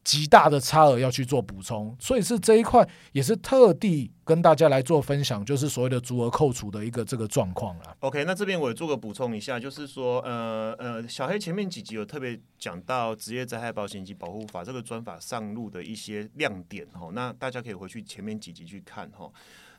[0.07, 7.93] 极大的差额要去做补充，所以是这一块也是特地跟大家来做分享，就是所谓的足额扣除的一个这个状况啦。
[7.99, 19.29] OK，那这边我也做个补充一下，就是说，呃呃，小黑前面几集有特别讲到职业灾害保险及保护法这个专法上路的一些亮点哦，那大家可以回去前面几集去看哦。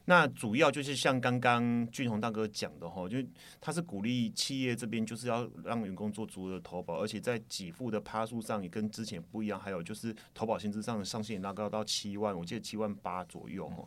[0.09, 3.19] 那主要就是像刚刚俊宏大哥讲的哈，就
[3.61, 13.87] 他是鼓励企业这边就是要让员工做足额投保，而且在给付的趴数上也跟之前不一样，还有就是投保薪资上的上限也拉高到七万，我记得七万八左右哦。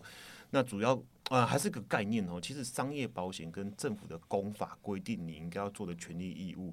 [0.51, 6.71] 那主要啊还是个概念哦，其实商业保险跟政府的公法规定你应该要做的权利义务，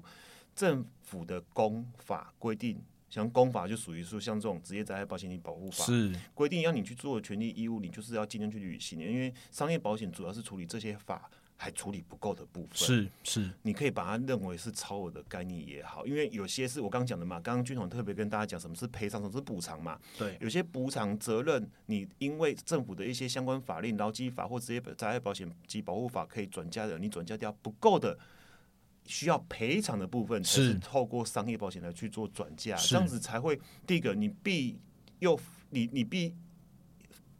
[0.55, 2.79] 政府的公法规定。
[3.09, 9.05] 像公法就属于说，像这种职业灾害保险及保护法是规定要你去做的权利义务，你就是要尽量去履行的。
[9.05, 19.99] 因为商业保险主要是处理这些法还处理不够的部分，是是，你可以把它认为是超额的概念也好，因为有些是我刚刚讲的嘛，刚刚军统特别跟大家讲什么是赔偿，什么是补偿嘛。
[20.17, 28.17] 对，有些补偿责任，你因为政府的一些相关法令、劳基法或职业灾害保险及保护法可以转嫁的，你转嫁掉不够的。
[29.09, 34.79] 需要赔偿的部分是透过商业保险来去做转嫁，这样子才会第一个你必
[35.17, 35.37] 又
[35.71, 36.35] 你你必。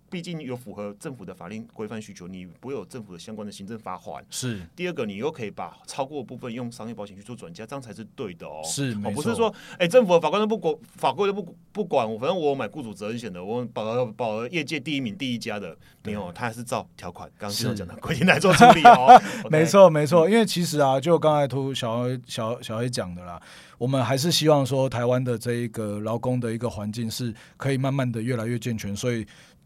[0.09, 4.23] 毕竟有符合政府的法令规范需求，你不会有政府的相关的行政罚款。
[4.29, 8.61] 是第二个，你又可以把超过部分用商业保险去做转嫁，这样才是对的哦。
[8.63, 19.21] 是，不是说哎，政府的法官都不管，法规都不不管我，反正我买雇主责任险的，我保保业界第一名第一家的，没有，他还是照条款刚刚讲的规定来做处理哦。
[19.49, 23.41] 没错，没错，因为其实啊，就刚才图小小小 A 讲的啦，
[23.77, 29.25] 我们还是希望说台湾的这一个劳工的一个环境是可以慢慢的越来越健全，所以。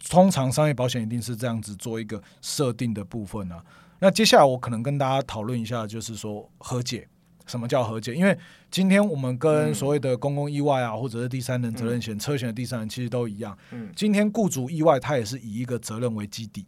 [0.09, 3.63] 通常商业保险一定是这样子做一个设定的部分啊。
[3.99, 7.07] 那接下来我可能跟大家讨论一下，就是说和解。
[7.45, 8.15] 什么叫和解？
[8.15, 8.37] 因为
[8.71, 13.57] 今天我们跟所谓的公共意外啊，或者是第三人责任险、车险的第三人其实都一样。
[13.71, 16.65] 嗯，今天雇主意外，他也是以一个责任为基底。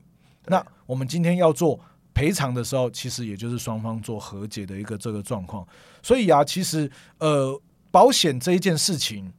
[0.47, 1.79] 那我们今天要做
[2.13, 5.65] 赔偿的时候，其实也就是双方做和解的一个这个状况。
[6.03, 9.31] 所以啊，其实呃，保险这一件事情。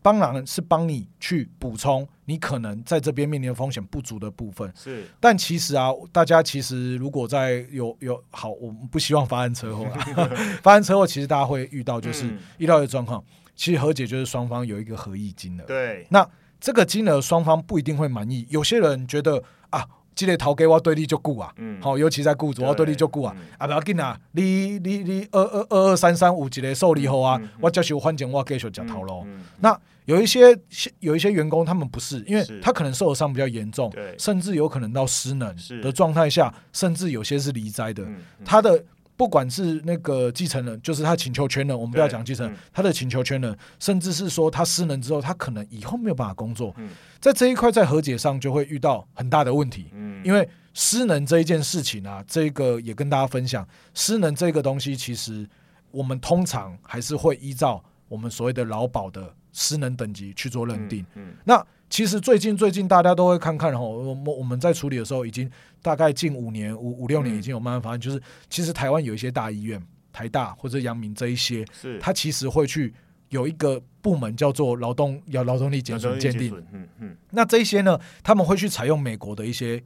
[0.00, 4.72] 当然是帮你去补充你可能在这边面临的风险不足的部分。
[4.74, 10.30] 是，但其实啊，大家其实如果在有有好，我们不希望发生车祸啊，
[10.62, 13.22] 发生车祸其实大家会遇到就是遇到的状况，
[13.54, 15.64] 其实和解就是双方有一个合议金额。
[15.64, 16.28] 对，那
[16.60, 19.86] 这个金额双方不一定会满意，有些人觉得啊。
[20.14, 29.26] 积累逃给我对立就顾啊，好，尤其在雇主我对立就顾啊，啊不要紧啊，你你你二二二二三三五一个受理后啊，我接受反正我继续讲头咯。
[29.60, 30.56] 那有一些
[31.00, 38.04] 有一些员工他们不是，因为他可能受伤比较严重，甚至有可能到失能的状态下，甚至有些是离灾的，
[38.44, 38.84] 他的。
[39.16, 46.74] 不管是那个继承人，就是他请求权人，我们不要讲继承人，他的请求权人，甚至是说他失能之后，他可能以后没有办法工作，
[47.20, 49.86] 在这一块在和解上就会遇到很大的问题。
[49.92, 55.48] 嗯，因为失能这一件事情啊，这个也跟大家分享，失能这个东西，其实
[55.90, 61.06] 我们通常还是会依照我们所谓的劳保的失能等级去做认定。
[61.14, 61.64] 嗯，那。
[61.90, 65.48] 其实最近最近大家都会看看哈，我我们在处理的时候，已经
[65.84, 68.18] 大概近五年五五六年已经有慢慢发现，就是
[68.48, 69.78] 其实台湾有一些大医院，
[70.14, 71.98] 台大或者阳明这一些，是。
[72.00, 72.94] 它其实会去
[73.28, 79.82] 有一个部门叫做劳动要劳动力减损鉴定，嗯嗯，那这些呢，他们会去采用美国的一些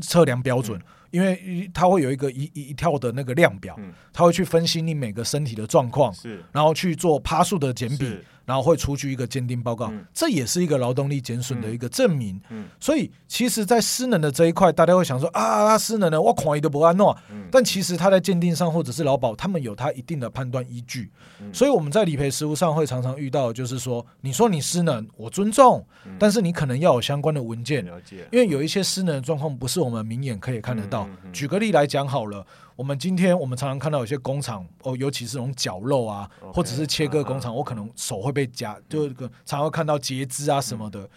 [0.00, 0.82] 测量标准，
[1.12, 3.78] 因为它会有一个一一一跳的那个量表，
[4.12, 8.18] 它会去分析你每个身体的状况，是，然后去做趴数的减比。
[8.46, 12.40] 然后会出具一个鉴定报告，这也是一个劳动力减损的一个证明。
[12.80, 17.14] 所以，其实，在失能的这一块，大家会想说啊，他失能了，我狂一都不安诺。
[17.50, 21.10] 但其实他在鉴定上，或者是劳保，他们有他一定的判断依据。
[21.52, 25.84] 所以我们在理赔实务上会常常遇到，就是说，你说你失能，我尊重，
[26.18, 27.84] 但是你可能要有相关的文件，
[28.30, 31.08] 因为有一些失能的状况不是我们明眼可以看得到。
[31.32, 32.46] 举个例来讲好了。
[32.76, 41.08] 我们今天我们常常看到有些工厂哦，尤其是那种绞肉啊，或者是切割工厂，我可能手会被夹，就个常会看到截肢啊什么的，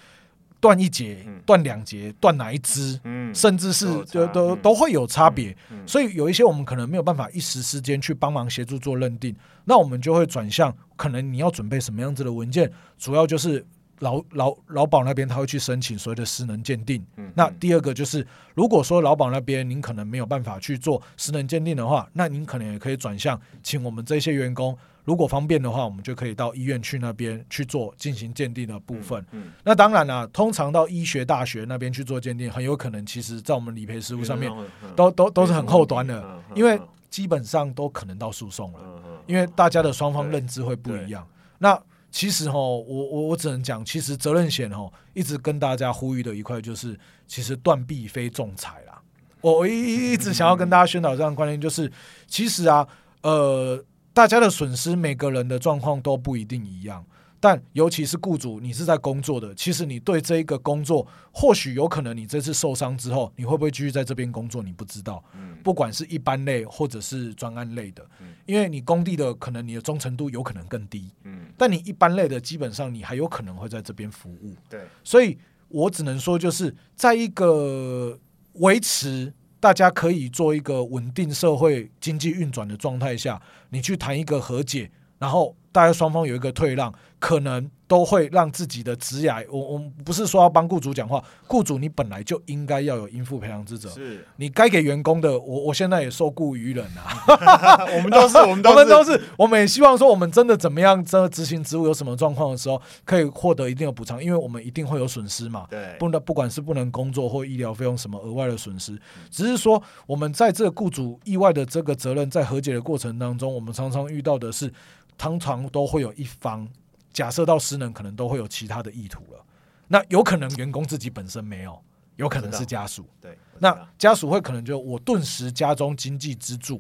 [0.62, 2.98] 断一节、断两节、断哪一支，
[3.34, 5.56] 甚至是就都都会有差别。
[5.86, 9.36] 所以有一些我们可能没有办法一时之间去帮忙协助做认定，
[9.66, 13.66] 那我们就会转向，可能你要准备什么样子的文件，主要就是。
[14.00, 17.06] 劳劳劳保那边他会去申请所谓的失能鉴定。
[17.36, 29.24] 那第二个就是，如果说劳保那边您可能没有办法去做失能鉴定的话，那您可能也可以转向，请我们这些员工，如果方便的话，我们就可以到医院去那边去做进行鉴定的部分。
[29.64, 34.52] 那当然了，通常到医学大学那边去做鉴定，很有可能其实在我们理赔实务上面
[34.96, 36.26] 都都都是很后端的，
[36.56, 36.80] 因为
[37.10, 38.80] 基本上都可能到诉讼了，
[39.26, 41.28] 因为大家的双方认知会不一样。
[41.58, 41.80] 那
[42.12, 49.02] 其实哈，我我我只能讲，其实责任险哈，一直跟大家呼吁的一块就是，其实断臂非仲裁啦。
[49.42, 51.92] 我一一直想要跟大家宣导这样观念，就是
[52.28, 52.88] 其实啊，
[53.22, 53.84] 呃，
[54.14, 57.06] 大家的损失，每个人的状况都不一定一样。
[57.40, 65.24] 但尤其是雇主，你是在工作的，其实你对这一个工作，或许有可能你这次受伤之后，你会不会继续在这边工作，你不知道。
[65.34, 74.54] 嗯，不管是一般类或者是专案类的，嗯，因为你工地的可能你的忠诚度有可能更低，嗯，但你一般类的基本上你还有可能会在这边服务。
[74.70, 75.38] 对，所以
[75.70, 78.20] 我只能说，就是在一个
[78.54, 86.92] 维持大家可以做一个稳定社会经济运转的状态下，你去谈一个和解，然后大家双方有一个退让。
[87.22, 94.26] 可能都会让自己的职涯，我我们不是说要帮雇主讲话，雇主你本来就应该要有应付赔偿之责，是。
[94.38, 108.98] 你该给员工的，我我现在也受雇于人啊， 我们都是 我们我们都是，我们也希望说我们真的怎么样，真的执行职务有什么状况的时候，可以获得一定的补偿，因为我们一定会有损失嘛，对，不能不管是不能工作或医疗费用什么额外的损失，
[109.30, 114.72] 只是说我们在这个雇主意外的这个责任在和解的过程当中，我们常常遇到的是，
[115.20, 116.68] 常常都会有一方。
[117.12, 119.44] 假设到失能，可能都会有其他的意图了。
[119.88, 121.84] 那有可能员工自己本身没有，
[122.18, 123.04] 有可能是家属。
[123.20, 126.80] 对，那家属会可能就我顿时家中经济支柱，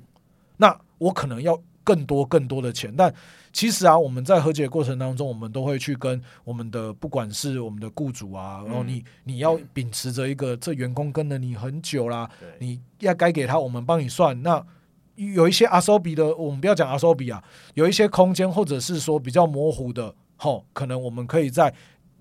[0.56, 2.94] 那我可能要更多更多的钱。
[2.96, 3.14] 但
[3.52, 12.30] 其实啊，我们在和解过程当中，我们都会去跟我们的不管是我们的雇主啊，然后你你要秉持着一个这员工跟了你很久啦，
[12.60, 14.64] 你要该给他，我们帮你算那。
[15.20, 17.44] 有一些阿索比的，我们不要讲阿索比啊，
[17.74, 21.74] 有一些空间或者是说比较模糊的，吼，可能我们可以在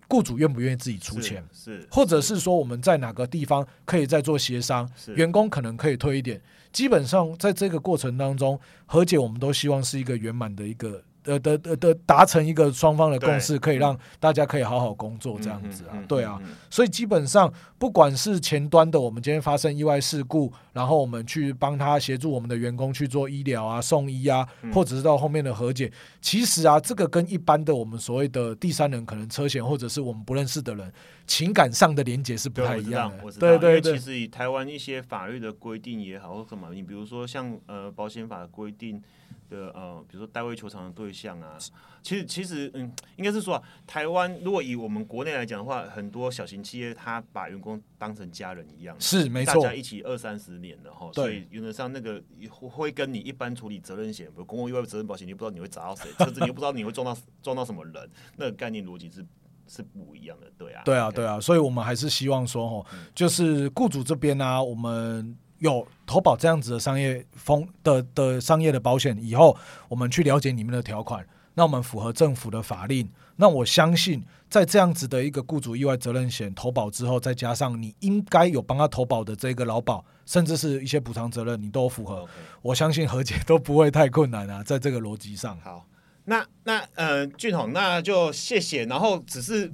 [0.09, 6.40] 雇主愿不愿意自己出钱，是，或者是说我们在哪个地方可以再做协商，员工可能可以退一点。
[6.72, 30.92] 基本上在这个过程当中，和解我们都希望是一个圆满的一个呃的的的达成一个双方的共识，可以让大家可以好好工作这样子啊，对啊，所以基本上不管是前端的，我们今天发生意外事故，然后我们去帮他协助我们的员工去做医疗啊、送医啊，或者是到后面的和解，其实啊，这个跟一般的我们所谓的第三人可能车险或者是我们不认识的人
[31.26, 39.02] 情感上的连接是不太一样的，对对对，其实以台湾一些法律的规定也好或什么，你比如说像呃保险法的规定。
[39.49, 41.57] 的呃，比如说代位求偿的对象啊，
[42.03, 59.24] 其实其实嗯，应该是说啊，台湾如果以我们国内来讲的话，很多小型企业他把员工当成家人一样，是没错，大家一起二三十年了哈，所以原则上那个会跟你一般处理责任险，比如公共意外责任保险，你不知道你会砸到谁， 车子你又不知道你会撞到撞到什么人，那个概念逻辑是
[59.66, 65.36] 是不一样的，对啊，对啊，对啊，所以我们还是希望说哈，就是雇主这边呢，我们。
[65.59, 69.56] 有投保这样子的商业风的的商业的保险以后，
[69.88, 82.26] 我们去了解里面的条款，那我们符合政府的法令，那我相信在这样子的一个雇主意外责任险投保之后，再加上你应该有帮他投保的这个劳保，甚至是一些补偿责任，你都符合，
[82.62, 85.59] 我相信和解都不会太困难啊，在这个逻辑上。
[85.61, 85.84] 好，
[86.24, 89.72] 那那呃，俊宏，那就谢谢，然后只是。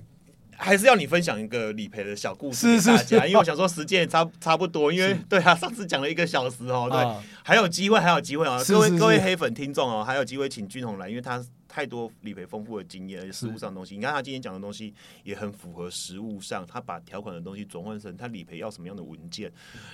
[0.57, 14.95] 还是要你分享一个理赔的小故事给大家，因为我想说时间也差 差不多，因为对啊，上次讲了一个小时哦，对，还有机会，还有机会啊，各位各位黑粉听众哦，还有机会请君宏来，因为他太多理赔丰富的经验，而且实物上的东西，你看他今天讲的东西
[15.25, 19.53] 也很符合实物上，他把条款的东西转换成他理赔要什么样的文件。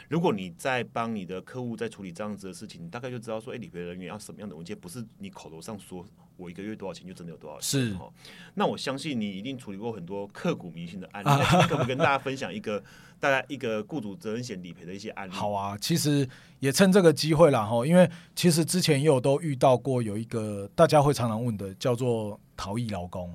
[0.08, 6.04] 如果你在帮你的客户在处理这样子的事情，你大概就知道说，哎，理赔人员要什么样的文件，不是你口头上说。
[6.40, 7.62] 我一个月多少钱就真的有多少钱。
[7.62, 7.94] 是。
[7.94, 8.08] 哈，
[8.54, 12.82] 那我相信你一定处理过很多刻骨铭心的案例，可不可以跟大家分享一个
[13.20, 15.32] 大家一个雇主责任险理赔的一些案例？
[15.32, 16.26] 好啊，其实
[16.58, 23.32] 也趁这个机会了哈，因为其实之前也有都遇到过有一个大家会常常问的叫做逃逸劳工。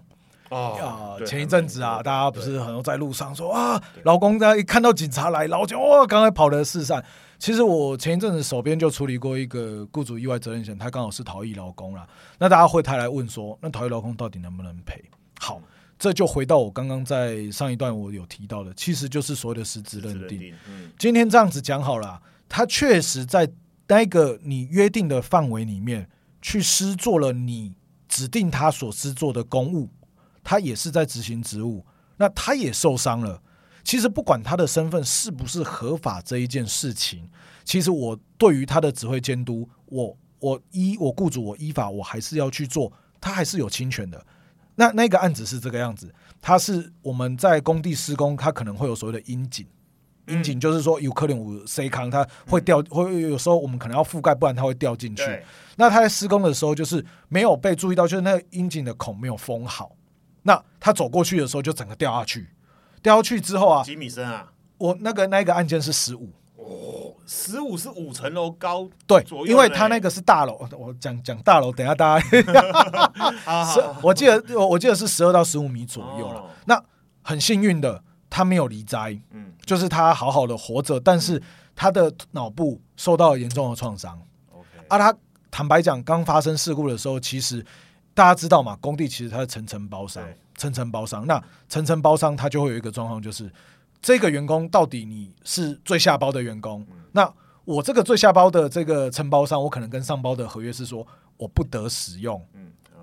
[0.50, 7.04] 哦，前一阵子啊，大家不是很多在路上说啊，老公在一看到警察来，老就哇，刚才跑的四散。
[7.38, 12.08] 其实我前一阵子手边就处理过一个雇主意外责任险，他刚好是逃逸劳工了。
[12.40, 15.04] 那大家会他来问说，那逃逸劳工到底能不能赔？
[15.40, 15.62] 好，
[16.00, 20.54] 这就回到我刚刚在上一段我有提到的，其实就是所谓的实质认定。
[20.98, 23.52] 今天这样子讲好了，他确实在
[23.88, 26.10] 那个你约定的范围里面
[26.42, 27.76] 去施做了你
[28.08, 29.90] 指定他所施做的公务，
[30.44, 31.86] 他也是在执行职务，
[32.18, 33.42] 那他也受伤了。
[33.86, 37.30] 其实不管他的身份是不是合法这一件事情，
[37.64, 44.26] 其实我对于他的指挥监督，我我依我雇主我依法我还是要去做，他还是有侵权的。
[44.74, 49.66] 那那个案子是这个样子，他是我们在工地施工，他可能会有所谓的阴井，
[50.28, 55.24] 阴井就是说有可能有 C 康，它会掉，会有时候我们可能要覆盖，不然它会掉进去。
[55.78, 59.96] 那他在施工的时候就是没有被注意到，就是那个阴井的孔没有封好，
[60.42, 62.48] 那他走过去的时候就整个掉下去。
[63.06, 64.52] 掉去之后啊，几米深啊？
[64.80, 72.26] 我那个那个案件是十五哦，十五是五层楼高，对，因为他那个是大楼，我讲讲大楼，等下大家，
[73.72, 76.44] 十，我记得我我记得是十二到十五米左右了。
[76.66, 76.84] 那
[77.22, 81.40] 很幸运的，他没有离灾，嗯，就是他好好的活着，但是
[81.76, 84.20] 他的脑部受到了严重的创伤。
[84.52, 85.16] OK，啊，他
[85.52, 87.64] 坦白讲，刚发生事故的时候，其实
[88.16, 90.24] 大家知道嘛，工地其实它是层层包商。
[90.58, 93.52] 层层包商，那层层包商它就会有一个状况，就是
[94.02, 97.30] 这个员工到底你是最下包的员工，那
[97.66, 101.06] 我这个最下包的这个承包商，我可能跟上包的合约是说，
[101.36, 102.42] 我不得使用，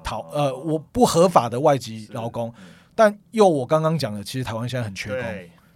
[0.02, 2.50] 讨呃我不合法的外籍劳工，
[2.94, 5.22] 但又我刚刚讲的，其实台湾现在很缺工，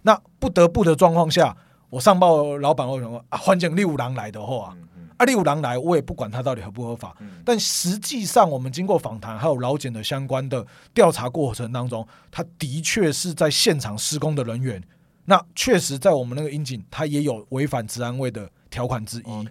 [0.01, 1.55] 那不得不的状况下，
[1.91, 4.75] 我上报老板为什么啊，环境六五郎来的话。
[5.17, 7.15] 阿里五郎来，我也不管他到底合不合法。
[7.43, 14.81] 但实际上，我们经过访谈还有劳检的相关的调查过程当中，他的确是在现场施工的人员。
[15.25, 19.49] 那确实在我们那个阴井，他也有违反治安卫的条款之一。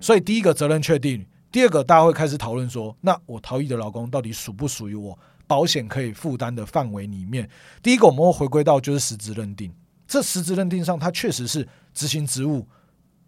[0.00, 7.48] 所以第一个责任确定，第二个大家会开始讨论说，那我逃逸的老公到底属不属于我保险可以负担的范围里面？
[7.82, 9.72] 第一个我们会回归到就是实质认定，
[10.06, 12.66] 这实质认定上，他确实是执行职务。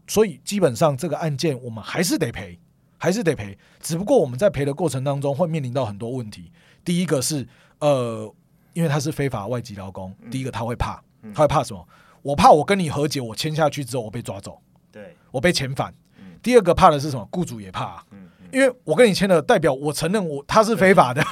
[0.09, 2.59] 所以基本上这个案件我们还是得赔，
[2.97, 3.57] 还是得赔。
[3.79, 6.51] 只不过我们在赔的过程当中会面临到很多问题。
[6.85, 7.47] 第一个是
[7.79, 8.35] 呃，
[8.73, 11.01] 因为他是非法外籍劳工，第一个他会怕，
[11.35, 11.87] 他会怕什么？
[12.23, 15.95] 我怕我跟你和解，我签下去之后我被抓走，对，我被遣返。
[16.43, 17.29] 第二个怕的是什么？
[17.31, 18.05] 雇主也怕，
[18.53, 21.23] 因为我跟你签了，代表我承认我他是非法的，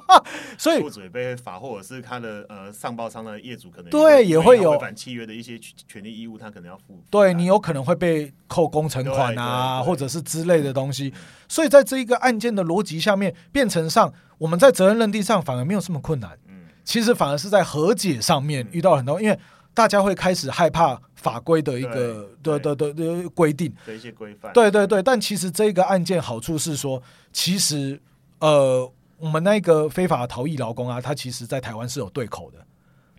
[0.58, 7.02] 所以雇主也被罚，或者是他的呃上报商的业主可能对也会有违反契约的一些权利义务，他可能要负。
[7.10, 11.12] 对你有可能会被扣工程款啊，或者是之类的东西。
[11.48, 16.38] 所以在这一个案件的逻辑下面，变成上我们在责任认定上反而没有这么困难。
[16.48, 19.38] 嗯，其实反而是在和解上面遇到很多，因为
[19.76, 24.50] 大家会开始害怕法规的一个的的的的规定的一些规范。
[24.54, 28.00] 对对对，但其实这个案件好处是说，其实
[28.38, 32.58] 呃，我们那个非法逃逸劳工啊，他其实在台湾是有对口的。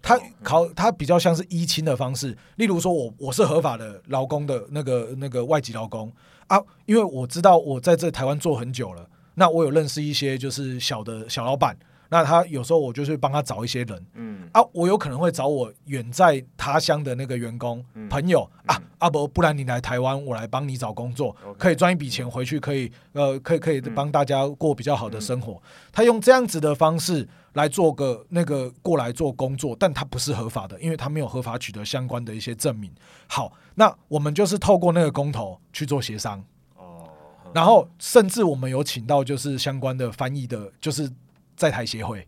[0.02, 6.12] 他考他比较像是依亲的方式，例如说我我是合法的劳工的那个那个外籍劳工
[6.48, 11.78] 啊，因为我知道我在这台湾做很久了，那我有认识一些就是小的小老板。
[12.10, 25.62] 那他有时候我就去帮他找一些人，嗯啊，我有可能会找我远在他乡的那个员工朋友啊，阿伯，不然你来台湾，我来帮你找工作，可以赚一笔钱回去，可以呃，可以可以帮大家过比较好的生活。
[25.92, 32.90] 他用这样子的方式来做个那个过来做工作，但他不是合法的，因为他没有合法取得相关的一些证明。
[33.28, 36.44] 好，那我们就是透过那个工头去做协商
[36.78, 37.10] 哦，
[37.54, 41.12] 然后甚至我们有请到就是相关的翻译的，就是。
[41.58, 42.26] 在台协会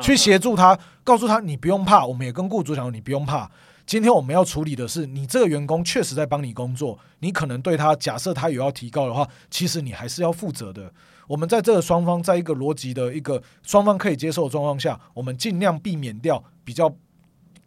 [0.00, 3.50] 去协助他，告诉他你不用怕，我们也跟雇主讲，你不用怕。
[3.84, 10.92] 今天我们要处理的是，你这个员工确实在帮你工作，你可能对他假设他有要提高的话，其实你还是要负责的。
[11.26, 16.88] 我们在这个双方在一个逻辑的一个双方可以接受的状况下，我们尽量避免掉比较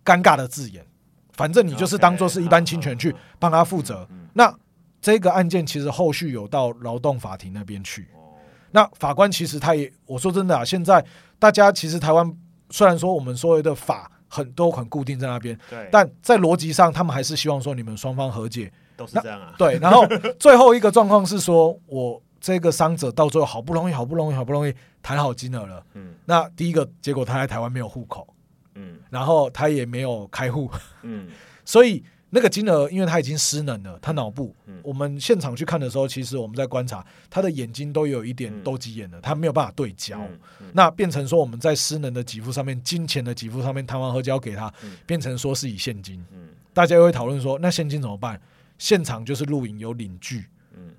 [0.06, 0.86] 尴尬的字眼。
[1.34, 4.08] 反正你就是当做是一般侵权去帮他负责。
[4.34, 4.54] 那
[5.02, 8.08] 这个案件其实后续有到劳动法庭那边去。
[8.72, 11.04] 那法官其实他也，我说真的啊，现在
[11.38, 12.38] 大家其实台湾
[12.70, 19.54] 虽然说我们所谓的法很都很固定在那边，对，但在逻辑上他们还是希望说你们双方和解，都是这样啊。
[19.58, 20.06] 对，然后
[20.40, 28.28] 最后一个状况是说，我这个伤者到最后好不容易、好不容易、好不容易谈好金额了，嗯，那第一个结果他在台湾没有户口，
[28.76, 30.72] 嗯，然后他也没有开户，
[31.04, 31.30] 嗯，
[31.66, 32.04] 所以。
[32.34, 34.56] 那个金额，因为他已经失能了，他脑部。
[34.82, 40.18] 我们现场去看的时候，其实我们在观察他的眼睛都有一点斗鸡眼了，他没有办法对焦。
[40.72, 44.74] 那变成说我们在失能的给付上面，金钱的给付上面，谈完和交给他，
[45.06, 46.26] 变成说是以现金。
[46.74, 48.42] 大家又会讨论说，那现金怎么办？
[48.78, 50.46] 现场就是录影有领据。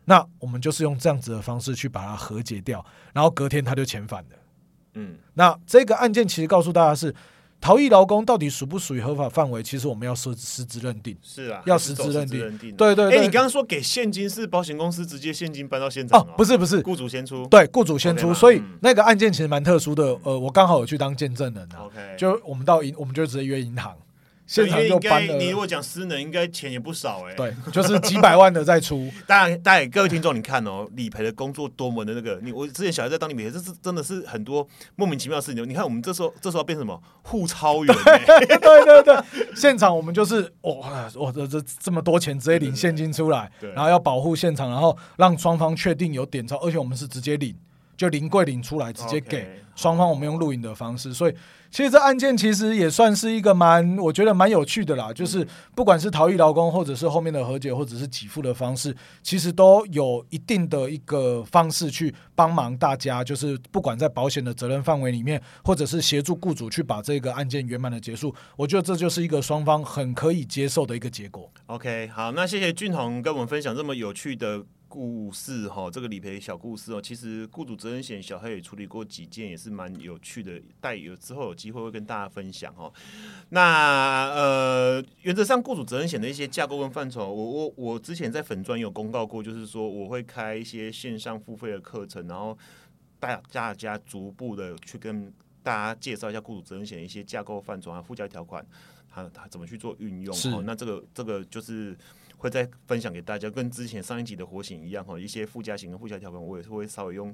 [0.04, 4.36] 那我们就是用这样子的方式去把它和解掉，然后隔天他就遣返了。
[4.94, 7.14] 嗯，那这个案件其实告诉大家是。
[7.62, 9.62] 逃逸劳工到底属不属于合法范围？
[9.62, 11.16] 其实我们要实实质认定。
[11.22, 12.76] 是啊，要实质认定。
[12.76, 13.16] 对对。
[13.16, 16.20] 哎，你刚刚说给现金是保险公司直接现金搬到现场？
[16.20, 17.46] 哦，不是不是，雇主先出。
[17.46, 18.34] 对，雇主先出。
[18.34, 20.18] 所以那个案件其实蛮特殊的。
[20.24, 21.86] 呃，我刚好有去当见证人啊。
[21.86, 22.16] OK。
[22.18, 23.94] 就我们到银，我们就直接约银行。
[24.46, 25.36] 现场就搬了。
[25.36, 27.34] 你如果讲私人，应该钱也不少哎。
[27.34, 29.10] 对，就是几百万的在出。
[29.26, 32.38] 大家，大家各位听众，你看哦，理赔的工作多么的那个。
[32.42, 34.66] 你我之前小孩在当理赔，这是真的是很多
[34.96, 35.68] 莫名其妙的事情。
[35.68, 37.94] 你看我们这时候，这时候变什么互超员？
[38.04, 39.16] 对对对，
[39.54, 47.56] 现场我们就是哇，我这这这么多钱直接领现金出来，然后要保护现场，然后让双方确定有点钞，而且我们是直接领。
[47.94, 50.08] 就临柜领出来，直接给双方。
[50.08, 51.34] 我们用录影的方式，所以
[51.72, 55.10] 其实这案件其实也算是一个蛮，我觉得蛮有趣的啦。
[55.10, 55.44] 就是
[55.74, 63.24] 不管是逃逸劳工，或者是后面的和解，或者是给付的方式，其实都有一定的一个方式去帮忙大家。
[63.24, 71.50] 就是不管在保险的责任范围里面，或者是协助雇主去把这个案件圆满的结束，我觉得这就是一个双方很可以接受的一个结果。
[71.68, 74.62] OK，好，那谢谢俊宏跟我们分享这么有趣的。
[74.92, 80.60] 故事哈，这个理赔小故事哦，其实雇主责任险小黑也处理过几件，也是蛮有趣的。
[80.82, 82.92] 待有之后有机会会跟大家分享哦。
[83.48, 92.58] 那呃，原则上雇主责任险的一些架构跟范畴，我我我之前在粉专有公告过，就是说我会开一些线上付费的课程，然后
[93.18, 95.32] 大大家逐步的去跟
[95.62, 98.62] 大家介绍一下雇主责任险的一些架构范畴啊、附加条款，
[99.08, 100.36] 它它怎么去做运用。
[100.54, 100.62] 哦。
[100.66, 101.96] 那这个这个就是。
[102.42, 107.32] 会再分享给大家，跟之前上一集的活型一样哈，一些附加型跟附加条款，我也是会稍微用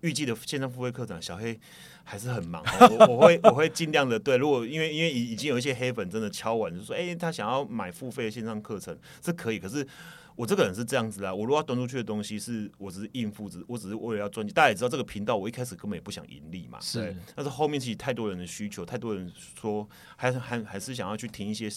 [0.00, 1.22] 预计的线上付费课程。
[1.22, 1.56] 小黑
[2.02, 2.60] 还是很忙，
[2.98, 4.36] 我我会我会尽量的对。
[4.36, 9.86] 如果因为因为已已经有一些黑粉真的敲完，就说哎，他想要买付费的线上课程是可以，可是
[10.34, 14.52] 我这个人是这样子啊，我如果要端出去的东西是我只是应付，只我只是为了要赚钱。
[14.52, 17.14] 大家也知道这个频道，我一开始根本也不想盈利嘛，是。
[17.36, 21.70] 但是后面其实太多人的需求，太多人说还还还是想要去听一些。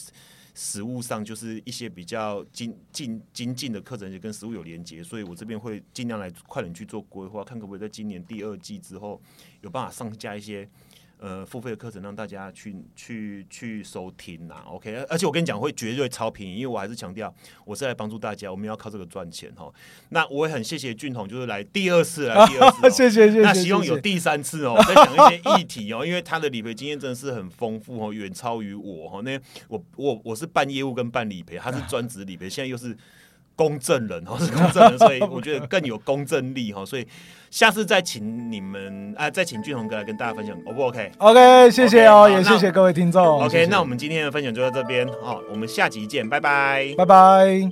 [0.54, 9.22] 实物上就是一些比较精进精进的课程，也跟实物有连接，所以我这边会尽量来快点去做规划，看可不可以在今年第二季之后
[9.62, 10.70] 有办法上架一些
[11.24, 14.56] 呃付费的课程让大家去去去收听呐。
[14.68, 19.72] OK，而且我跟你讲会绝对超便宜，因为我还是强调我是来帮助大家，我们要靠这个赚钱哈。
[20.10, 23.40] 那我也很谢谢俊宏，就是来第二次来第二次， 谢谢谢谢。
[23.40, 29.22] 那希望有第三次哦，再讲一些议题哦， 因为他的理赔经验真的是很丰富哦，远超于我哈。
[29.22, 32.98] 那我我我是办业务跟办理赔，他是专职理赔，现在又是。
[33.56, 36.86] 公证人 哦，是公证人，所以我觉得更有公证力哈。
[36.86, 37.08] 所以
[37.52, 43.44] 下次再请你们啊，再请俊宏哥来跟大家分享，O 不 OK？OK，谢谢哦，也谢谢各位听众。
[43.44, 47.72] OK，那我们今天的分享就到这边好，我们下集见，拜拜，拜拜。